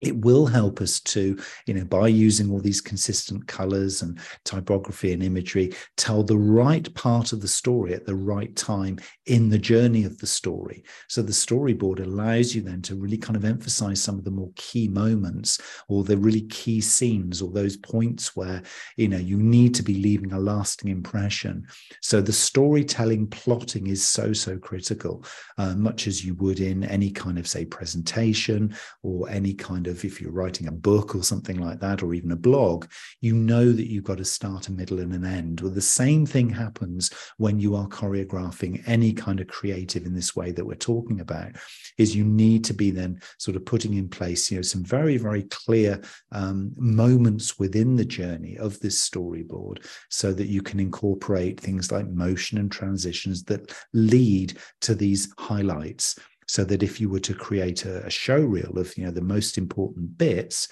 [0.00, 5.12] it will help us to, you know, by using all these consistent colors and typography
[5.12, 9.58] and imagery, tell the right part of the story at the right time in the
[9.58, 10.84] journey of the story.
[11.08, 14.50] So the storyboard allows you then to really kind of emphasize some of the more
[14.56, 18.62] key moments or the really key scenes or those points where,
[18.96, 21.66] you know, you need to be leaving a lasting impression.
[22.00, 25.24] So the storytelling plotting is so, so critical,
[25.58, 29.89] uh, much as you would in any kind of, say, presentation or any kind of
[29.90, 32.86] of if you're writing a book or something like that, or even a blog,
[33.20, 35.60] you know that you've got to start a middle and an end.
[35.60, 40.34] Well, the same thing happens when you are choreographing any kind of creative in this
[40.34, 41.56] way that we're talking about,
[41.98, 45.16] is you need to be then sort of putting in place, you know, some very,
[45.16, 46.00] very clear
[46.32, 52.08] um, moments within the journey of this storyboard so that you can incorporate things like
[52.08, 56.18] motion and transitions that lead to these highlights
[56.50, 59.20] so that if you were to create a, a show reel of you know the
[59.20, 60.66] most important bits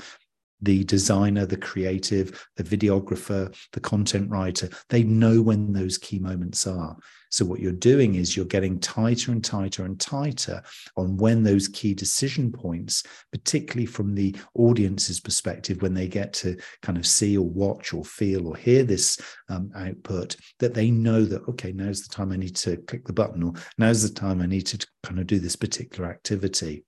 [0.61, 6.67] the designer, the creative, the videographer, the content writer, they know when those key moments
[6.67, 6.97] are.
[7.31, 10.63] So, what you're doing is you're getting tighter and tighter and tighter
[10.97, 16.57] on when those key decision points, particularly from the audience's perspective, when they get to
[16.83, 19.19] kind of see or watch or feel or hear this
[19.51, 23.13] um, output, that they know that, okay, now's the time I need to click the
[23.13, 26.85] button, or now's the time I need to kind of do this particular activity.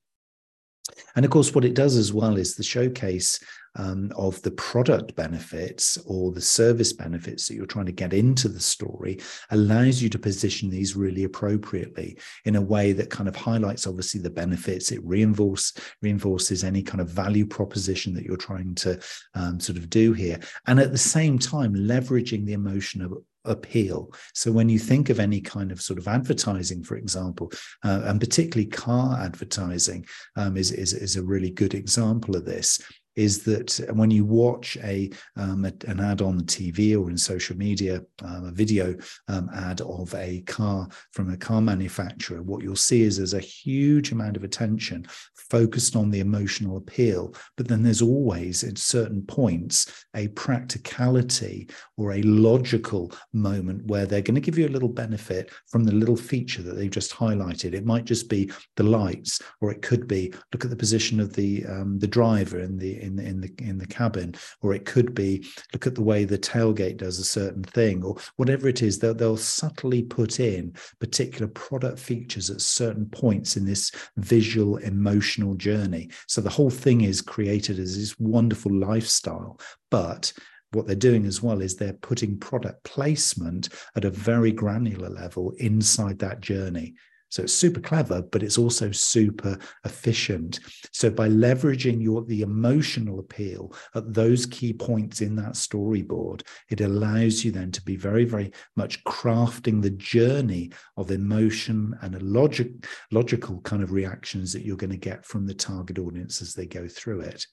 [1.16, 3.40] And of course, what it does as well is the showcase
[3.76, 8.48] um, of the product benefits or the service benefits that you're trying to get into
[8.48, 9.18] the story
[9.50, 14.20] allows you to position these really appropriately in a way that kind of highlights obviously
[14.20, 19.00] the benefits it reinforce, reinforces any kind of value proposition that you're trying to
[19.34, 23.12] um, sort of do here and at the same time leveraging the emotion of
[23.46, 24.12] appeal.
[24.34, 27.50] So when you think of any kind of sort of advertising, for example,
[27.84, 30.04] uh, and particularly car advertising
[30.36, 32.80] um, is, is, is a really good example of this
[33.16, 37.16] is that when you watch a, um, a, an ad on the TV or in
[37.18, 38.94] social media, um, a video
[39.28, 43.40] um, ad of a car from a car manufacturer, what you'll see is there's a
[43.40, 49.22] huge amount of attention focused on the emotional appeal, but then there's always at certain
[49.22, 54.88] points a practicality or a logical moment where they're going to give you a little
[54.88, 57.74] benefit from the little feature that they've just highlighted.
[57.74, 61.34] It might just be the lights, or it could be look at the position of
[61.34, 64.84] the um, the driver in the in the, in the in the cabin, or it
[64.84, 68.82] could be look at the way the tailgate does a certain thing, or whatever it
[68.82, 68.98] is.
[68.98, 75.54] They'll, they'll subtly put in particular product features at certain points in this visual emotional
[75.54, 76.10] journey.
[76.26, 79.58] So the whole thing is created as this wonderful lifestyle,
[79.90, 80.32] but
[80.72, 85.52] what they're doing as well is they're putting product placement at a very granular level
[85.58, 86.94] inside that journey.
[87.30, 90.60] So it's super clever, but it's also super efficient.
[90.92, 96.80] So by leveraging your the emotional appeal at those key points in that storyboard, it
[96.80, 102.20] allows you then to be very, very much crafting the journey of emotion and a
[102.20, 102.68] logic,
[103.10, 106.66] logical kind of reactions that you're going to get from the target audience as they
[106.66, 107.46] go through it.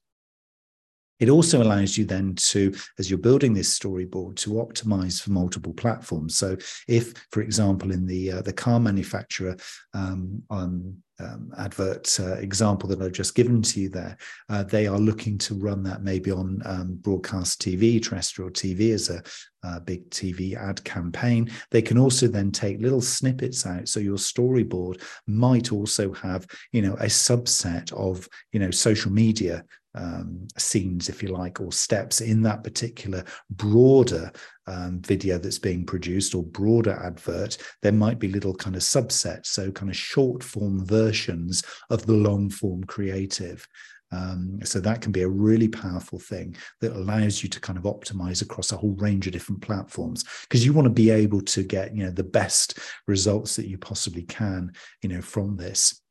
[1.20, 5.74] It also allows you then to, as you're building this storyboard, to optimize for multiple
[5.74, 6.38] platforms.
[6.38, 9.56] So, if, for example, in the uh, the car manufacturer
[9.94, 14.18] um, um, um, advert uh, example that I've just given to you there,
[14.50, 19.10] uh, they are looking to run that maybe on um, broadcast TV, terrestrial TV as
[19.10, 19.24] a,
[19.64, 21.50] a, big TV ad campaign.
[21.72, 23.88] They can also then take little snippets out.
[23.88, 29.64] So your storyboard might also have, you know, a subset of, you know, social media
[29.98, 34.32] um, scenes, if you like, or steps in that particular broader
[34.68, 39.48] um, video that's being produced or broader advert, there might be little kind of subsets,
[39.48, 43.68] so kind of short form versions of the long form creative.
[44.12, 47.84] Um, so that can be a really powerful thing that allows you to kind of
[47.84, 51.62] optimize across a whole range of different platforms because you want to be able to
[51.62, 54.72] get you know the best results that you possibly can
[55.02, 56.02] you know from this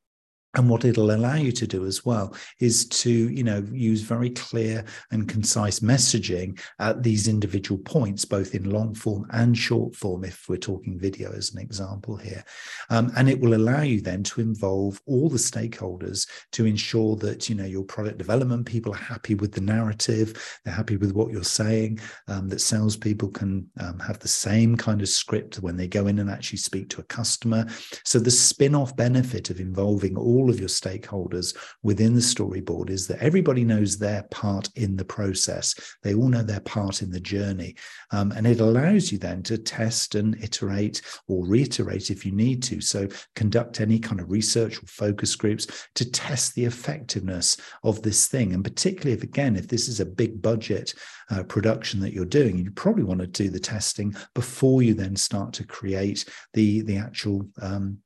[0.57, 4.31] and what it'll allow you to do as well is to you know use very
[4.31, 10.25] clear and concise messaging at these individual points both in long form and short form
[10.25, 12.45] if we're talking video as an example here.
[12.91, 17.49] Um, and it will allow you then to involve all the stakeholders to ensure that
[17.49, 21.31] you know your product development people are happy with the narrative they're happy with what
[21.31, 21.99] you're saying
[22.29, 26.19] um, that salespeople can um, have the same kind of script when they go in
[26.19, 27.67] and actually speak to a customer.
[28.05, 33.09] So the spin-off benefit of involving all all of your stakeholders within the storyboard is
[33.09, 35.74] that everybody knows their part in the process.
[36.05, 37.74] They all know their part in the journey.
[38.12, 42.62] Um, and it allows you then to test and iterate or reiterate if you need
[42.64, 42.80] to.
[42.80, 45.66] So conduct any kind of research or focus groups
[45.97, 48.55] to test the effectiveness of this thing.
[48.55, 50.94] And particularly if, again, if this is a big budget
[51.30, 55.16] uh, production that you're doing, you probably want to do the testing before you then
[55.16, 57.99] start to create the, the actual um,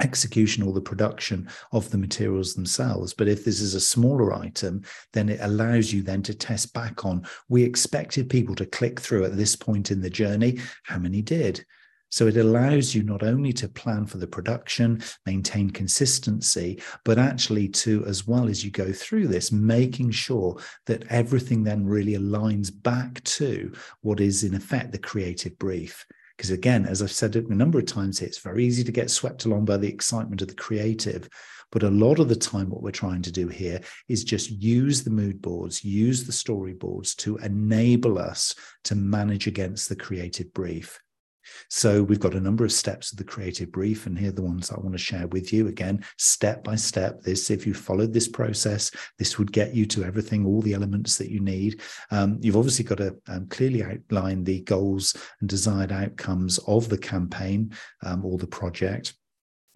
[0.00, 3.14] execution or the production of the materials themselves.
[3.14, 4.82] But if this is a smaller item
[5.12, 9.24] then it allows you then to test back on we expected people to click through
[9.24, 10.58] at this point in the journey.
[10.84, 11.64] How many did?
[12.14, 17.66] So it allows you not only to plan for the production, maintain consistency, but actually
[17.70, 22.70] to, as well as you go through this, making sure that everything then really aligns
[22.72, 23.72] back to
[24.02, 26.06] what is in effect the creative brief.
[26.36, 29.10] Because again, as I've said a number of times here, it's very easy to get
[29.10, 31.28] swept along by the excitement of the creative.
[31.70, 35.02] But a lot of the time, what we're trying to do here is just use
[35.02, 38.54] the mood boards, use the storyboards to enable us
[38.84, 41.00] to manage against the creative brief.
[41.70, 44.42] So we've got a number of steps of the creative brief, and here are the
[44.42, 45.68] ones I want to share with you.
[45.68, 47.22] Again, step by step.
[47.22, 51.16] This, if you followed this process, this would get you to everything, all the elements
[51.18, 51.80] that you need.
[52.10, 56.98] Um, you've obviously got to um, clearly outline the goals and desired outcomes of the
[56.98, 57.72] campaign
[58.02, 59.14] um, or the project.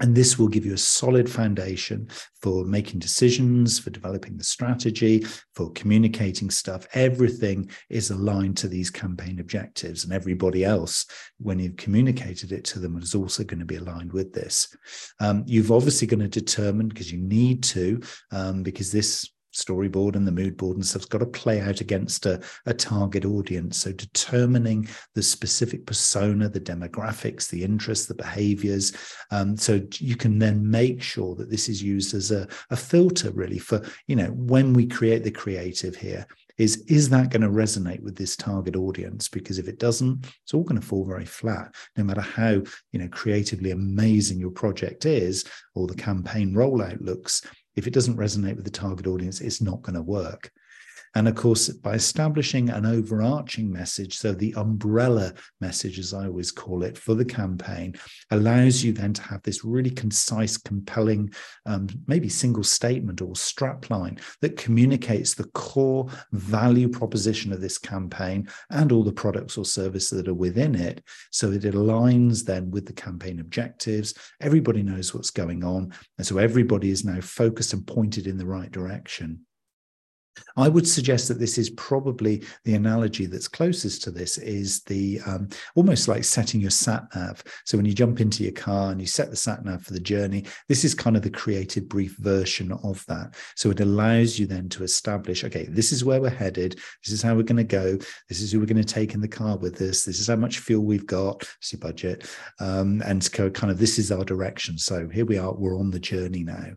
[0.01, 2.09] And this will give you a solid foundation
[2.41, 5.25] for making decisions, for developing the strategy,
[5.55, 6.87] for communicating stuff.
[6.95, 11.07] Everything is aligned to these campaign objectives, and everybody else,
[11.39, 14.75] when you've communicated it to them, is also going to be aligned with this.
[15.21, 19.29] Um, you've obviously going to determine because you need to, um, because this
[19.63, 23.25] storyboard and the mood board and stuff's got to play out against a, a target
[23.25, 23.79] audience.
[23.79, 28.93] So determining the specific persona, the demographics, the interests, the behaviors.
[29.31, 33.31] Um, so you can then make sure that this is used as a, a filter
[33.31, 36.27] really for, you know, when we create the creative here,
[36.59, 40.53] is is that going to resonate with this target audience because if it doesn't it's
[40.53, 42.61] all going to fall very flat no matter how
[42.93, 45.45] you know creatively amazing your project is
[45.75, 47.43] or the campaign rollout looks
[47.79, 50.53] if it doesn't resonate with the target audience, it's not going to work.
[51.15, 56.51] And of course, by establishing an overarching message, so the umbrella message, as I always
[56.51, 57.95] call it, for the campaign,
[58.31, 61.33] allows you then to have this really concise, compelling,
[61.67, 68.49] um, maybe single statement or strapline that communicates the core value proposition of this campaign
[68.71, 71.03] and all the products or services that are within it.
[71.31, 74.15] So it aligns then with the campaign objectives.
[74.41, 75.93] Everybody knows what's going on.
[76.19, 79.47] And so everybody is now focused and pointed in the right direction.
[80.57, 85.21] I would suggest that this is probably the analogy that's closest to this is the
[85.27, 87.43] um, almost like setting your sat nav.
[87.65, 90.01] So when you jump into your car and you set the sat nav for the
[90.01, 93.35] journey, this is kind of the creative brief version of that.
[93.57, 96.79] So it allows you then to establish, okay, this is where we're headed.
[97.05, 97.99] This is how we're going to go.
[98.29, 100.05] This is who we're going to take in the car with us.
[100.05, 101.47] This is how much fuel we've got.
[101.71, 102.27] Your budget,
[102.61, 104.79] um, and kind of this is our direction.
[104.79, 105.53] So here we are.
[105.53, 106.73] We're on the journey now.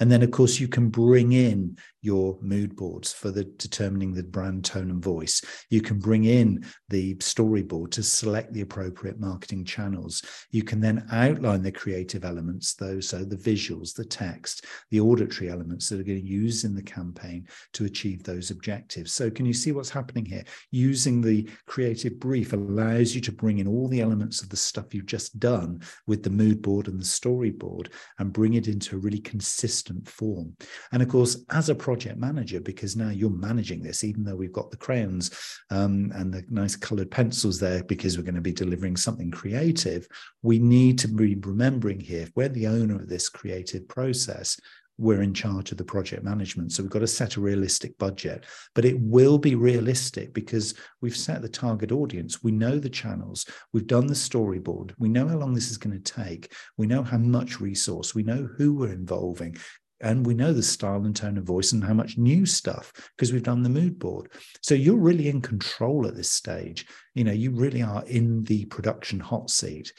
[0.00, 4.22] And then, of course, you can bring in your mood boards for the determining the
[4.22, 5.42] brand tone and voice.
[5.70, 10.22] You can bring in the storyboard to select the appropriate marketing channels.
[10.52, 15.50] You can then outline the creative elements, those so the visuals, the text, the auditory
[15.50, 19.12] elements that are going to use in the campaign to achieve those objectives.
[19.12, 20.44] So can you see what's happening here?
[20.70, 24.94] Using the creative brief allows you to bring in all the elements of the stuff
[24.94, 27.88] you've just done with the mood board and the storyboard
[28.20, 30.56] and bring it into a really consistent consistent form.
[30.92, 34.52] And of course, as a project manager, because now you're managing this, even though we've
[34.52, 35.30] got the crayons
[35.70, 40.06] um, and the nice colored pencils there, because we're going to be delivering something creative,
[40.42, 44.58] we need to be remembering here, we're the owner of this creative process,
[44.98, 46.72] we're in charge of the project management.
[46.72, 48.44] So we've got to set a realistic budget,
[48.74, 52.42] but it will be realistic because we've set the target audience.
[52.42, 53.46] We know the channels.
[53.72, 54.92] We've done the storyboard.
[54.98, 56.52] We know how long this is going to take.
[56.76, 58.14] We know how much resource.
[58.14, 59.56] We know who we're involving
[60.00, 63.32] and we know the style and tone of voice and how much new stuff because
[63.32, 64.30] we've done the mood board
[64.60, 68.64] so you're really in control at this stage you know you really are in the
[68.66, 69.92] production hot seat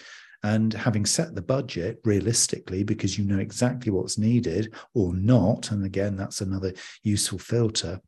[0.43, 5.83] And having set the budget realistically, because you know exactly what's needed or not, and
[5.85, 6.73] again, that's another
[7.03, 7.99] useful filter,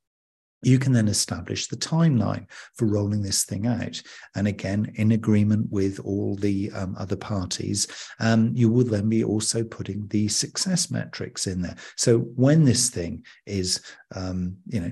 [0.61, 4.01] you can then establish the timeline for rolling this thing out.
[4.36, 7.88] And again, in agreement with all the um, other parties,
[8.19, 11.75] um, you will then be also putting the success metrics in there.
[11.95, 13.82] So when this thing is,
[14.13, 14.91] um, you know,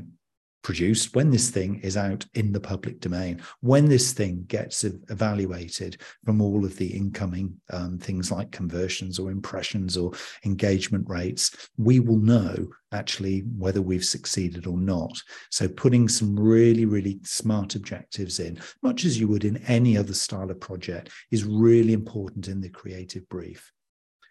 [0.61, 6.01] produced, when this thing is out in the public domain, when this thing gets evaluated
[6.25, 10.11] from all of the incoming um, things like conversions or impressions or
[10.45, 15.21] engagement rates, we will know actually whether we've succeeded or not.
[15.51, 20.13] So putting some really, really smart objectives in, much as you would in any other
[20.13, 23.71] style of project, is really important in the creative brief.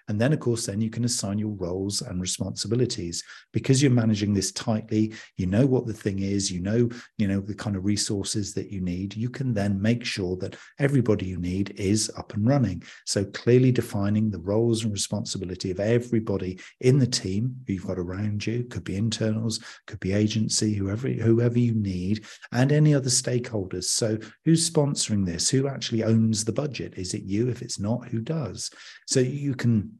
[0.09, 4.32] And then, of course, then you can assign your roles and responsibilities because you're managing
[4.32, 5.14] this tightly.
[5.36, 6.50] You know what the thing is.
[6.50, 6.88] You know,
[7.18, 9.16] you know the kind of resources that you need.
[9.16, 12.82] You can then make sure that everybody you need is up and running.
[13.04, 17.98] So clearly defining the roles and responsibility of everybody in the team who you've got
[17.98, 23.11] around you could be internals, could be agency, whoever whoever you need, and any other
[23.11, 23.84] stakeholders.
[23.84, 25.50] So who's sponsoring this?
[25.50, 26.94] Who actually owns the budget?
[26.96, 27.48] Is it you?
[27.48, 28.70] If it's not, who does?
[29.07, 29.95] So you can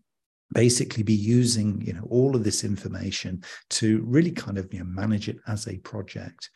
[0.53, 4.87] basically be using you know all of this information to really kind of you know
[4.87, 6.51] manage it as a project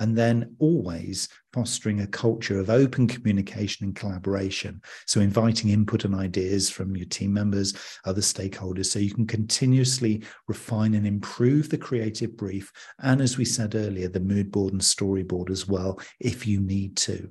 [0.00, 4.80] and then always fostering a culture of open communication and collaboration.
[5.06, 7.74] So, inviting input and ideas from your team members,
[8.04, 12.72] other stakeholders, so you can continuously refine and improve the creative brief.
[13.00, 16.96] And as we said earlier, the mood board and storyboard as well, if you need
[16.98, 17.30] to.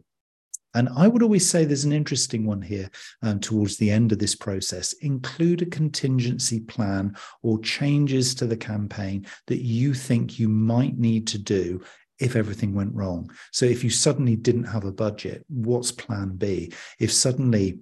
[0.76, 2.90] And I would always say there's an interesting one here
[3.24, 4.94] um, towards the end of this process.
[4.94, 11.28] Include a contingency plan or changes to the campaign that you think you might need
[11.28, 11.82] to do
[12.20, 13.32] if everything went wrong.
[13.52, 16.74] So if you suddenly didn't have a budget, what's plan B?
[17.00, 17.80] If suddenly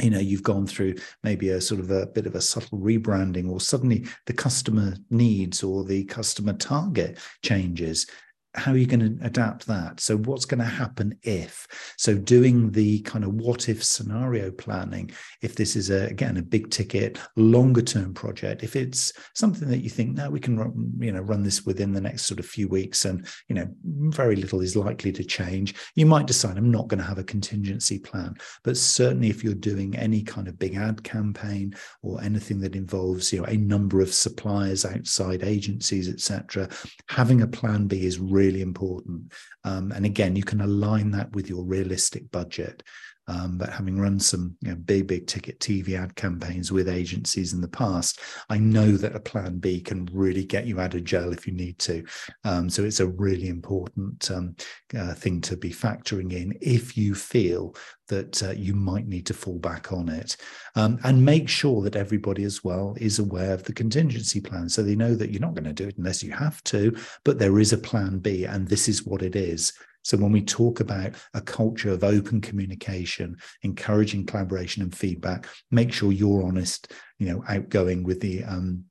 [0.00, 3.48] you know you've gone through maybe a sort of a bit of a subtle rebranding
[3.48, 8.06] or suddenly the customer needs or the customer target changes
[8.54, 10.00] how are you going to adapt that?
[10.00, 11.66] So, what's going to happen if?
[11.96, 16.42] So, doing the kind of what if scenario planning, if this is a, again a
[16.42, 20.92] big ticket, longer term project, if it's something that you think, no, we can run,
[20.98, 24.36] you know run this within the next sort of few weeks, and you know very
[24.36, 27.98] little is likely to change, you might decide I'm not going to have a contingency
[27.98, 28.34] plan.
[28.64, 33.32] But certainly, if you're doing any kind of big ad campaign or anything that involves
[33.32, 36.68] you know a number of suppliers outside agencies, etc.,
[37.08, 39.32] having a plan B is really really important.
[39.64, 42.82] Um, and again, you can align that with your realistic budget.
[43.28, 47.52] Um, but having run some you know, big, big ticket TV ad campaigns with agencies
[47.52, 48.20] in the past,
[48.50, 51.52] I know that a plan B can really get you out of jail if you
[51.52, 52.04] need to.
[52.44, 54.56] Um, so it's a really important um,
[54.96, 57.76] uh, thing to be factoring in if you feel
[58.08, 60.36] that uh, you might need to fall back on it.
[60.74, 64.82] Um, and make sure that everybody as well is aware of the contingency plan so
[64.82, 67.58] they know that you're not going to do it unless you have to, but there
[67.58, 69.72] is a plan B and this is what it is.
[70.02, 75.92] So when we talk about a culture of open communication, encouraging collaboration and feedback, make
[75.92, 78.84] sure you're honest, you know, outgoing with the um,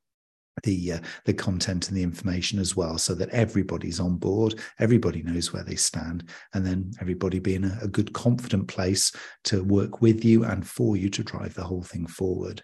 [0.64, 5.24] the uh, the content and the information as well so that everybody's on board everybody
[5.24, 9.12] knows where they stand and then everybody be in a, a good confident place
[9.44, 12.62] to work with you and for you to drive the whole thing forward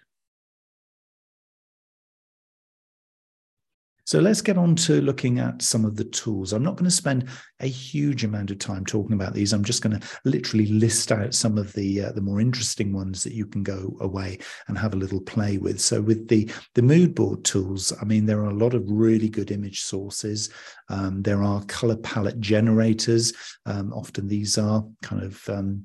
[4.08, 6.54] So let's get on to looking at some of the tools.
[6.54, 7.28] I'm not going to spend
[7.60, 9.52] a huge amount of time talking about these.
[9.52, 13.22] I'm just going to literally list out some of the uh, the more interesting ones
[13.22, 15.78] that you can go away and have a little play with.
[15.78, 19.28] So with the the mood board tools, I mean there are a lot of really
[19.28, 20.48] good image sources.
[20.88, 23.34] Um, there are color palette generators.
[23.66, 25.84] Um, often these are kind of um,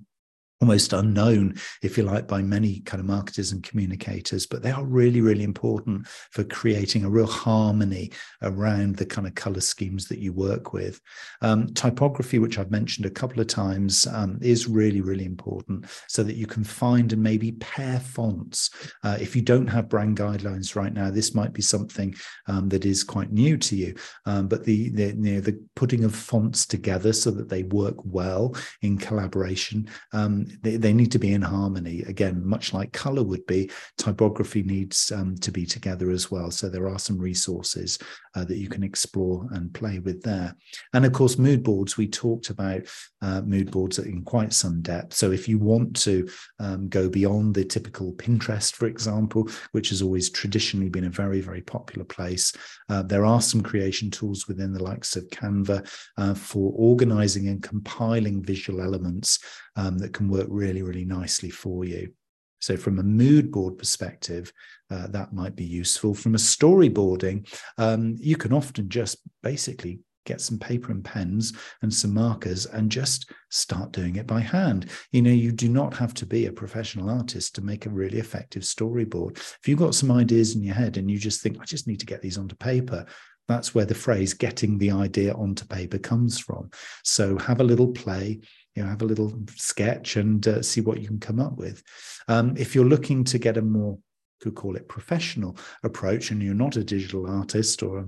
[0.63, 4.85] almost unknown, if you like, by many kind of marketers and communicators, but they are
[4.85, 8.09] really, really important for creating a real harmony
[8.43, 11.01] around the kind of color schemes that you work with.
[11.41, 16.23] Um, typography, which I've mentioned a couple of times, um, is really, really important so
[16.23, 18.69] that you can find and maybe pair fonts.
[19.03, 22.15] Uh, if you don't have brand guidelines right now, this might be something
[22.47, 23.95] um, that is quite new to you.
[24.25, 27.97] Um, but the, the, you know, the putting of fonts together so that they work
[28.05, 32.01] well in collaboration um, they, they need to be in harmony.
[32.03, 36.51] Again, much like color would be, typography needs um, to be together as well.
[36.51, 37.99] So there are some resources
[38.35, 40.55] uh, that you can explore and play with there.
[40.93, 42.81] And of course, mood boards, we talked about
[43.21, 45.13] uh, mood boards in quite some depth.
[45.13, 46.29] So if you want to
[46.59, 51.41] um, go beyond the typical Pinterest, for example, which has always traditionally been a very,
[51.41, 52.53] very popular place,
[52.89, 55.87] uh, there are some creation tools within the likes of Canva
[56.17, 59.39] uh, for organizing and compiling visual elements
[59.75, 62.13] um, that can work really, really nicely for you.
[62.59, 64.53] So, from a mood board perspective,
[64.89, 66.13] uh, that might be useful.
[66.13, 71.93] From a storyboarding, um, you can often just basically get some paper and pens and
[71.93, 74.89] some markers and just start doing it by hand.
[75.11, 78.19] You know, you do not have to be a professional artist to make a really
[78.19, 79.37] effective storyboard.
[79.37, 81.99] If you've got some ideas in your head and you just think, I just need
[81.99, 83.05] to get these onto paper,
[83.47, 86.69] that's where the phrase getting the idea onto paper comes from.
[87.03, 88.39] So have a little play,
[88.75, 91.83] you know, have a little sketch and uh, see what you can come up with.
[92.27, 93.97] Um, if you're looking to get a more
[94.41, 98.05] could call it professional approach and you're not a digital artist or a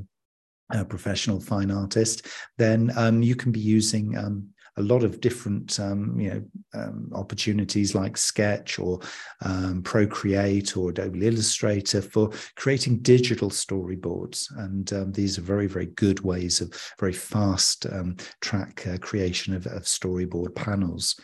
[0.71, 2.27] a professional fine artist,
[2.57, 7.09] then um, you can be using um, a lot of different um, you know um,
[7.13, 8.99] opportunities like Sketch or
[9.43, 15.87] um, Procreate or Adobe Illustrator for creating digital storyboards, and um, these are very very
[15.87, 21.15] good ways of very fast um, track uh, creation of, of, storyboard panels.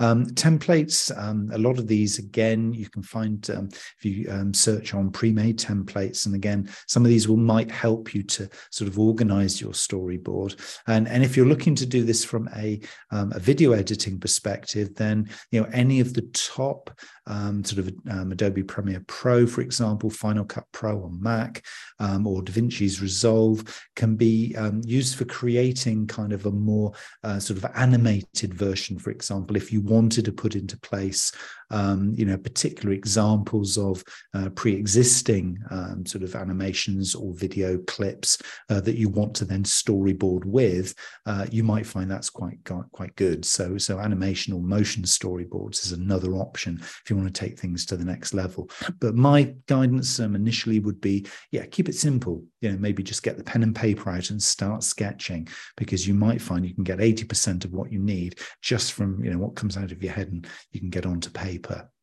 [0.00, 1.10] Um, templates,
[1.52, 6.34] a lot of these again you can find if you search on pre-made templates, and
[6.34, 11.08] again some of these will might help you to sort of organize your storyboard, and
[11.08, 12.80] and if you're looking to do this from a
[13.10, 16.90] um, a video editing perspective, then you know any of the top
[17.28, 21.64] um, sort of um, Adobe Premiere Pro, for example, Final Cut Pro on Mac,
[22.00, 23.62] um, or DaVinci's Resolve
[23.96, 26.92] can be um, used for creating kind of a more
[27.22, 28.98] uh, sort of animated version.
[28.98, 31.32] For example, if you wanted to put into place
[31.70, 34.02] um, you know, particular examples of
[34.34, 38.38] uh, pre-existing um, sort of animations or video clips
[38.70, 40.94] uh, that you want to then storyboard with,
[41.26, 42.58] uh, you might find that's quite
[42.92, 43.44] quite good.
[43.44, 47.84] So, so animation or motion storyboards is another option if you want to take things
[47.86, 48.70] to the next level.
[49.00, 52.44] But my guidance um, initially would be, yeah, keep it simple.
[52.60, 56.14] You know, maybe just get the pen and paper out and start sketching because you
[56.14, 59.54] might find you can get 80% of what you need just from, you know, what
[59.54, 61.97] comes out of your head and you can get onto paper paper.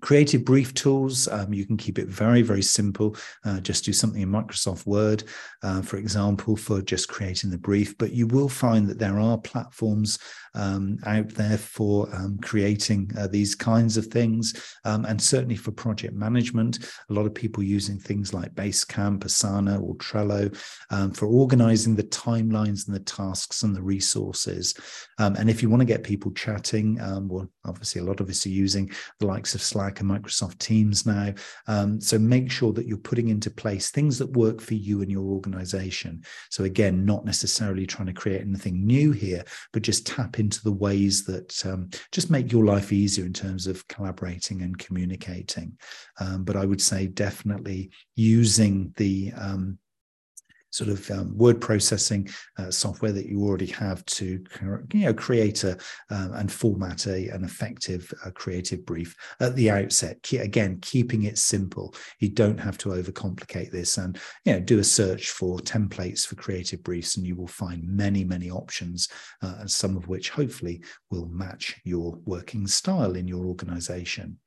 [0.00, 3.16] Creative brief tools, um, you can keep it very, very simple.
[3.44, 5.24] Uh, just do something in Microsoft Word,
[5.62, 7.96] uh, for example, for just creating the brief.
[7.96, 10.18] But you will find that there are platforms
[10.54, 14.76] um, out there for um, creating uh, these kinds of things.
[14.84, 16.78] Um, and certainly for project management,
[17.08, 20.56] a lot of people using things like Basecamp, Asana, or Trello
[20.90, 24.74] um, for organizing the timelines and the tasks and the resources.
[25.18, 26.96] Um, and if you want to get people chatting,
[27.28, 31.04] well, obviously a lot of us are using the likes of Slack and Microsoft Teams
[31.04, 31.34] now.
[31.66, 35.10] Um, so make sure that you're putting into place things that work for you and
[35.10, 36.22] your organization.
[36.48, 40.72] So again, not necessarily trying to create anything new here, but just tap into the
[40.72, 45.76] ways that um, just make your life easier in terms of collaborating and communicating.
[46.20, 49.76] Um, but I would say definitely using the um,
[50.76, 54.44] sort of um, word processing uh, software that you already have to
[54.92, 55.72] you know create a
[56.10, 60.18] um, and format a an effective uh, creative brief at the outset.
[60.32, 61.94] Again keeping it simple.
[62.20, 66.34] You don't have to overcomplicate this and you know do a search for templates for
[66.36, 69.08] creative briefs and you will find many many options
[69.42, 74.38] uh, some of which hopefully will match your working style in your organization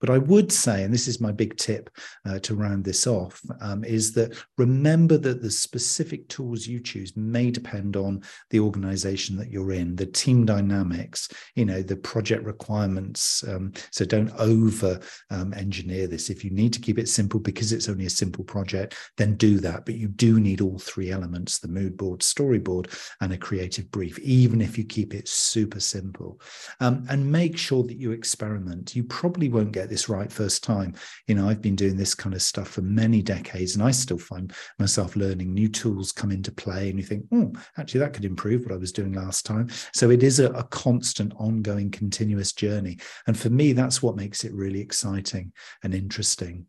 [0.00, 1.90] but I would say, and this is my big tip
[2.26, 7.16] uh, to round this off, um, is that remember that the specific tools you choose
[7.16, 12.44] may depend on the organization that you're in, the team dynamics, you know, the project
[12.44, 13.44] requirements.
[13.48, 16.30] Um, so don't over um, engineer this.
[16.30, 19.58] If you need to keep it simple because it's only a simple project, then do
[19.60, 19.86] that.
[19.86, 24.18] But you do need all three elements the mood board, storyboard, and a creative brief,
[24.18, 26.40] even if you keep it super simple.
[26.80, 28.94] Um, and make sure that you experiment.
[28.94, 30.94] You probably won't get this right first time.
[31.26, 34.18] You know, I've been doing this kind of stuff for many decades, and I still
[34.18, 38.24] find myself learning new tools come into play, and you think, oh, actually, that could
[38.24, 39.68] improve what I was doing last time.
[39.92, 42.98] So it is a, a constant, ongoing, continuous journey.
[43.26, 46.66] And for me, that's what makes it really exciting and interesting.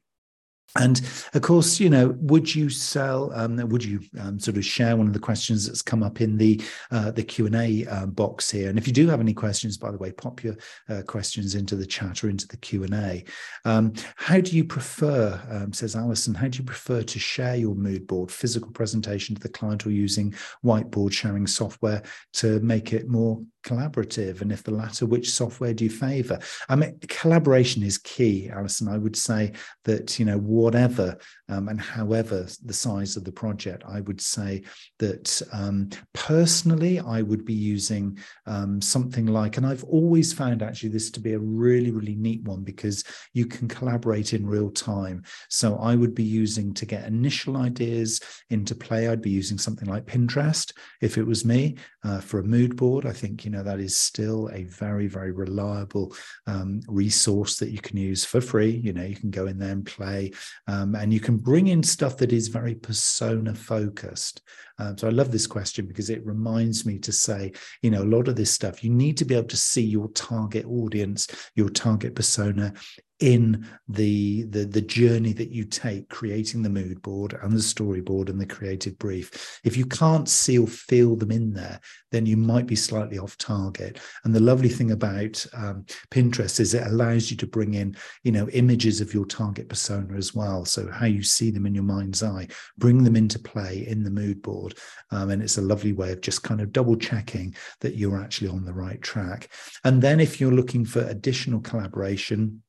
[0.78, 1.02] And
[1.34, 3.32] of course, you know, would you sell?
[3.34, 6.38] Um, would you um, sort of share one of the questions that's come up in
[6.38, 6.62] the
[6.92, 8.70] uh, the Q and A uh, box here?
[8.70, 10.58] And if you do have any questions, by the way, pop your
[10.90, 13.24] uh, questions into the chat or into the Q and A.
[13.64, 15.42] Um, how do you prefer?
[15.50, 16.34] Um, says Alison.
[16.34, 19.92] How do you prefer to share your mood board, physical presentation to the client, or
[19.92, 22.04] using whiteboard sharing software
[22.34, 24.42] to make it more collaborative?
[24.42, 26.40] And if the latter, which software do you favor?
[26.70, 28.88] I mean, collaboration is key, Alison.
[28.88, 29.54] I would say
[29.84, 31.18] that you know whatever
[31.50, 33.84] um, and however the size of the project.
[33.88, 34.64] I would say
[35.00, 40.90] that um, personally, I would be using um, something like, and I've always found actually
[40.90, 43.04] this to be a really, really neat one because
[43.34, 45.24] you can collaborate in real time.
[45.50, 49.88] So I would be using to get initial ideas into play, I'd be using something
[49.88, 53.06] like Pinterest if it was me uh, for a mood board.
[53.06, 56.16] I think, you know, that is still a very, very reliable
[56.48, 58.72] um, resource that you can use for free.
[58.72, 60.32] You know, you can go in there and play
[60.68, 64.42] um, and you can bring in stuff that is very persona focused.
[64.78, 68.04] Um, so I love this question because it reminds me to say, you know, a
[68.04, 71.70] lot of this stuff, you need to be able to see your target audience, your
[71.70, 72.74] target persona
[73.20, 78.30] in the, the the journey that you take creating the mood board and the storyboard
[78.30, 79.60] and the creative brief.
[79.64, 81.80] If you can't see or feel them in there
[82.16, 84.00] then you might be slightly off target.
[84.24, 88.32] And the lovely thing about um, pinterest is it allows you to bring in you
[88.32, 90.64] know images of your target persona as well.
[90.64, 92.48] So how you see them in your mind's eye
[92.78, 94.76] bring them into play in the mood board.
[95.12, 98.48] Um, and it's a lovely way of just kind of double checking that you're actually
[98.48, 99.50] on the right track.
[99.84, 102.64] And then if you're looking for additional collaboration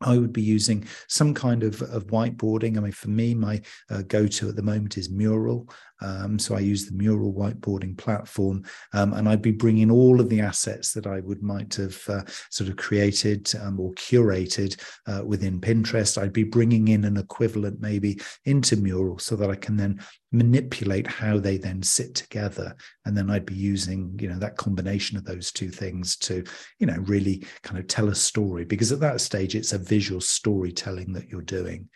[0.00, 2.76] I would be using some kind of, of whiteboarding.
[2.76, 5.68] I mean, for me, my uh, go to at the moment is Mural.
[6.00, 10.28] Um, so I use the Mural whiteboarding platform, um, and I'd be bringing all of
[10.28, 15.24] the assets that I would might have uh, sort of created um, or curated uh,
[15.24, 16.20] within Pinterest.
[16.20, 21.06] I'd be bringing in an equivalent maybe into Mural so that I can then manipulate
[21.06, 25.24] how they then sit together, and then I'd be using you know that combination of
[25.24, 26.44] those two things to
[26.78, 30.20] you know really kind of tell a story because at that stage it's a visual
[30.20, 31.88] storytelling that you're doing.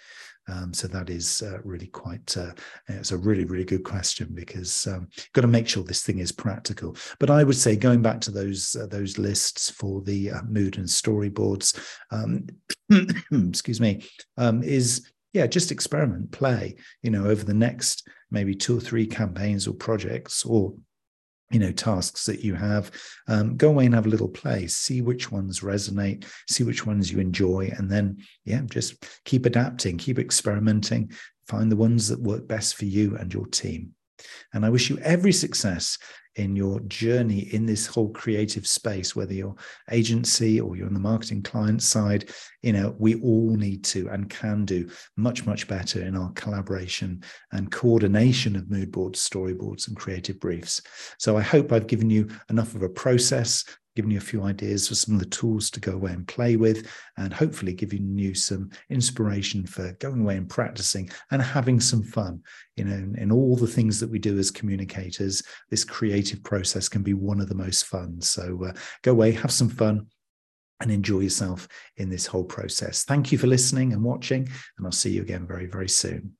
[0.48, 2.52] Um, so that is uh, really quite, uh,
[2.88, 6.18] it's a really, really good question because um, you've got to make sure this thing
[6.18, 6.96] is practical.
[7.18, 10.78] But I would say going back to those, uh, those lists for the uh, mood
[10.78, 11.78] and storyboards,
[12.10, 12.46] um,
[13.48, 14.04] excuse me,
[14.36, 19.06] um, is yeah, just experiment, play, you know, over the next maybe two or three
[19.06, 20.74] campaigns or projects or
[21.52, 22.90] you know tasks that you have
[23.28, 27.12] um, go away and have a little play see which ones resonate see which ones
[27.12, 31.10] you enjoy and then yeah just keep adapting keep experimenting
[31.46, 33.92] find the ones that work best for you and your team
[34.52, 35.98] and i wish you every success
[36.36, 39.54] in your journey in this whole creative space, whether you're
[39.90, 42.30] agency or you're on the marketing client side,
[42.62, 47.22] you know, we all need to and can do much, much better in our collaboration
[47.52, 50.80] and coordination of mood boards, storyboards, and creative briefs.
[51.18, 53.64] So I hope I've given you enough of a process
[53.94, 56.56] given you a few ideas for some of the tools to go away and play
[56.56, 62.02] with, and hopefully giving you some inspiration for going away and practicing and having some
[62.02, 62.40] fun.
[62.76, 66.88] You know, in, in all the things that we do as communicators, this creative process
[66.88, 68.20] can be one of the most fun.
[68.20, 68.72] So uh,
[69.02, 70.06] go away, have some fun,
[70.80, 73.04] and enjoy yourself in this whole process.
[73.04, 76.36] Thank you for listening and watching, and I'll see you again very, very soon.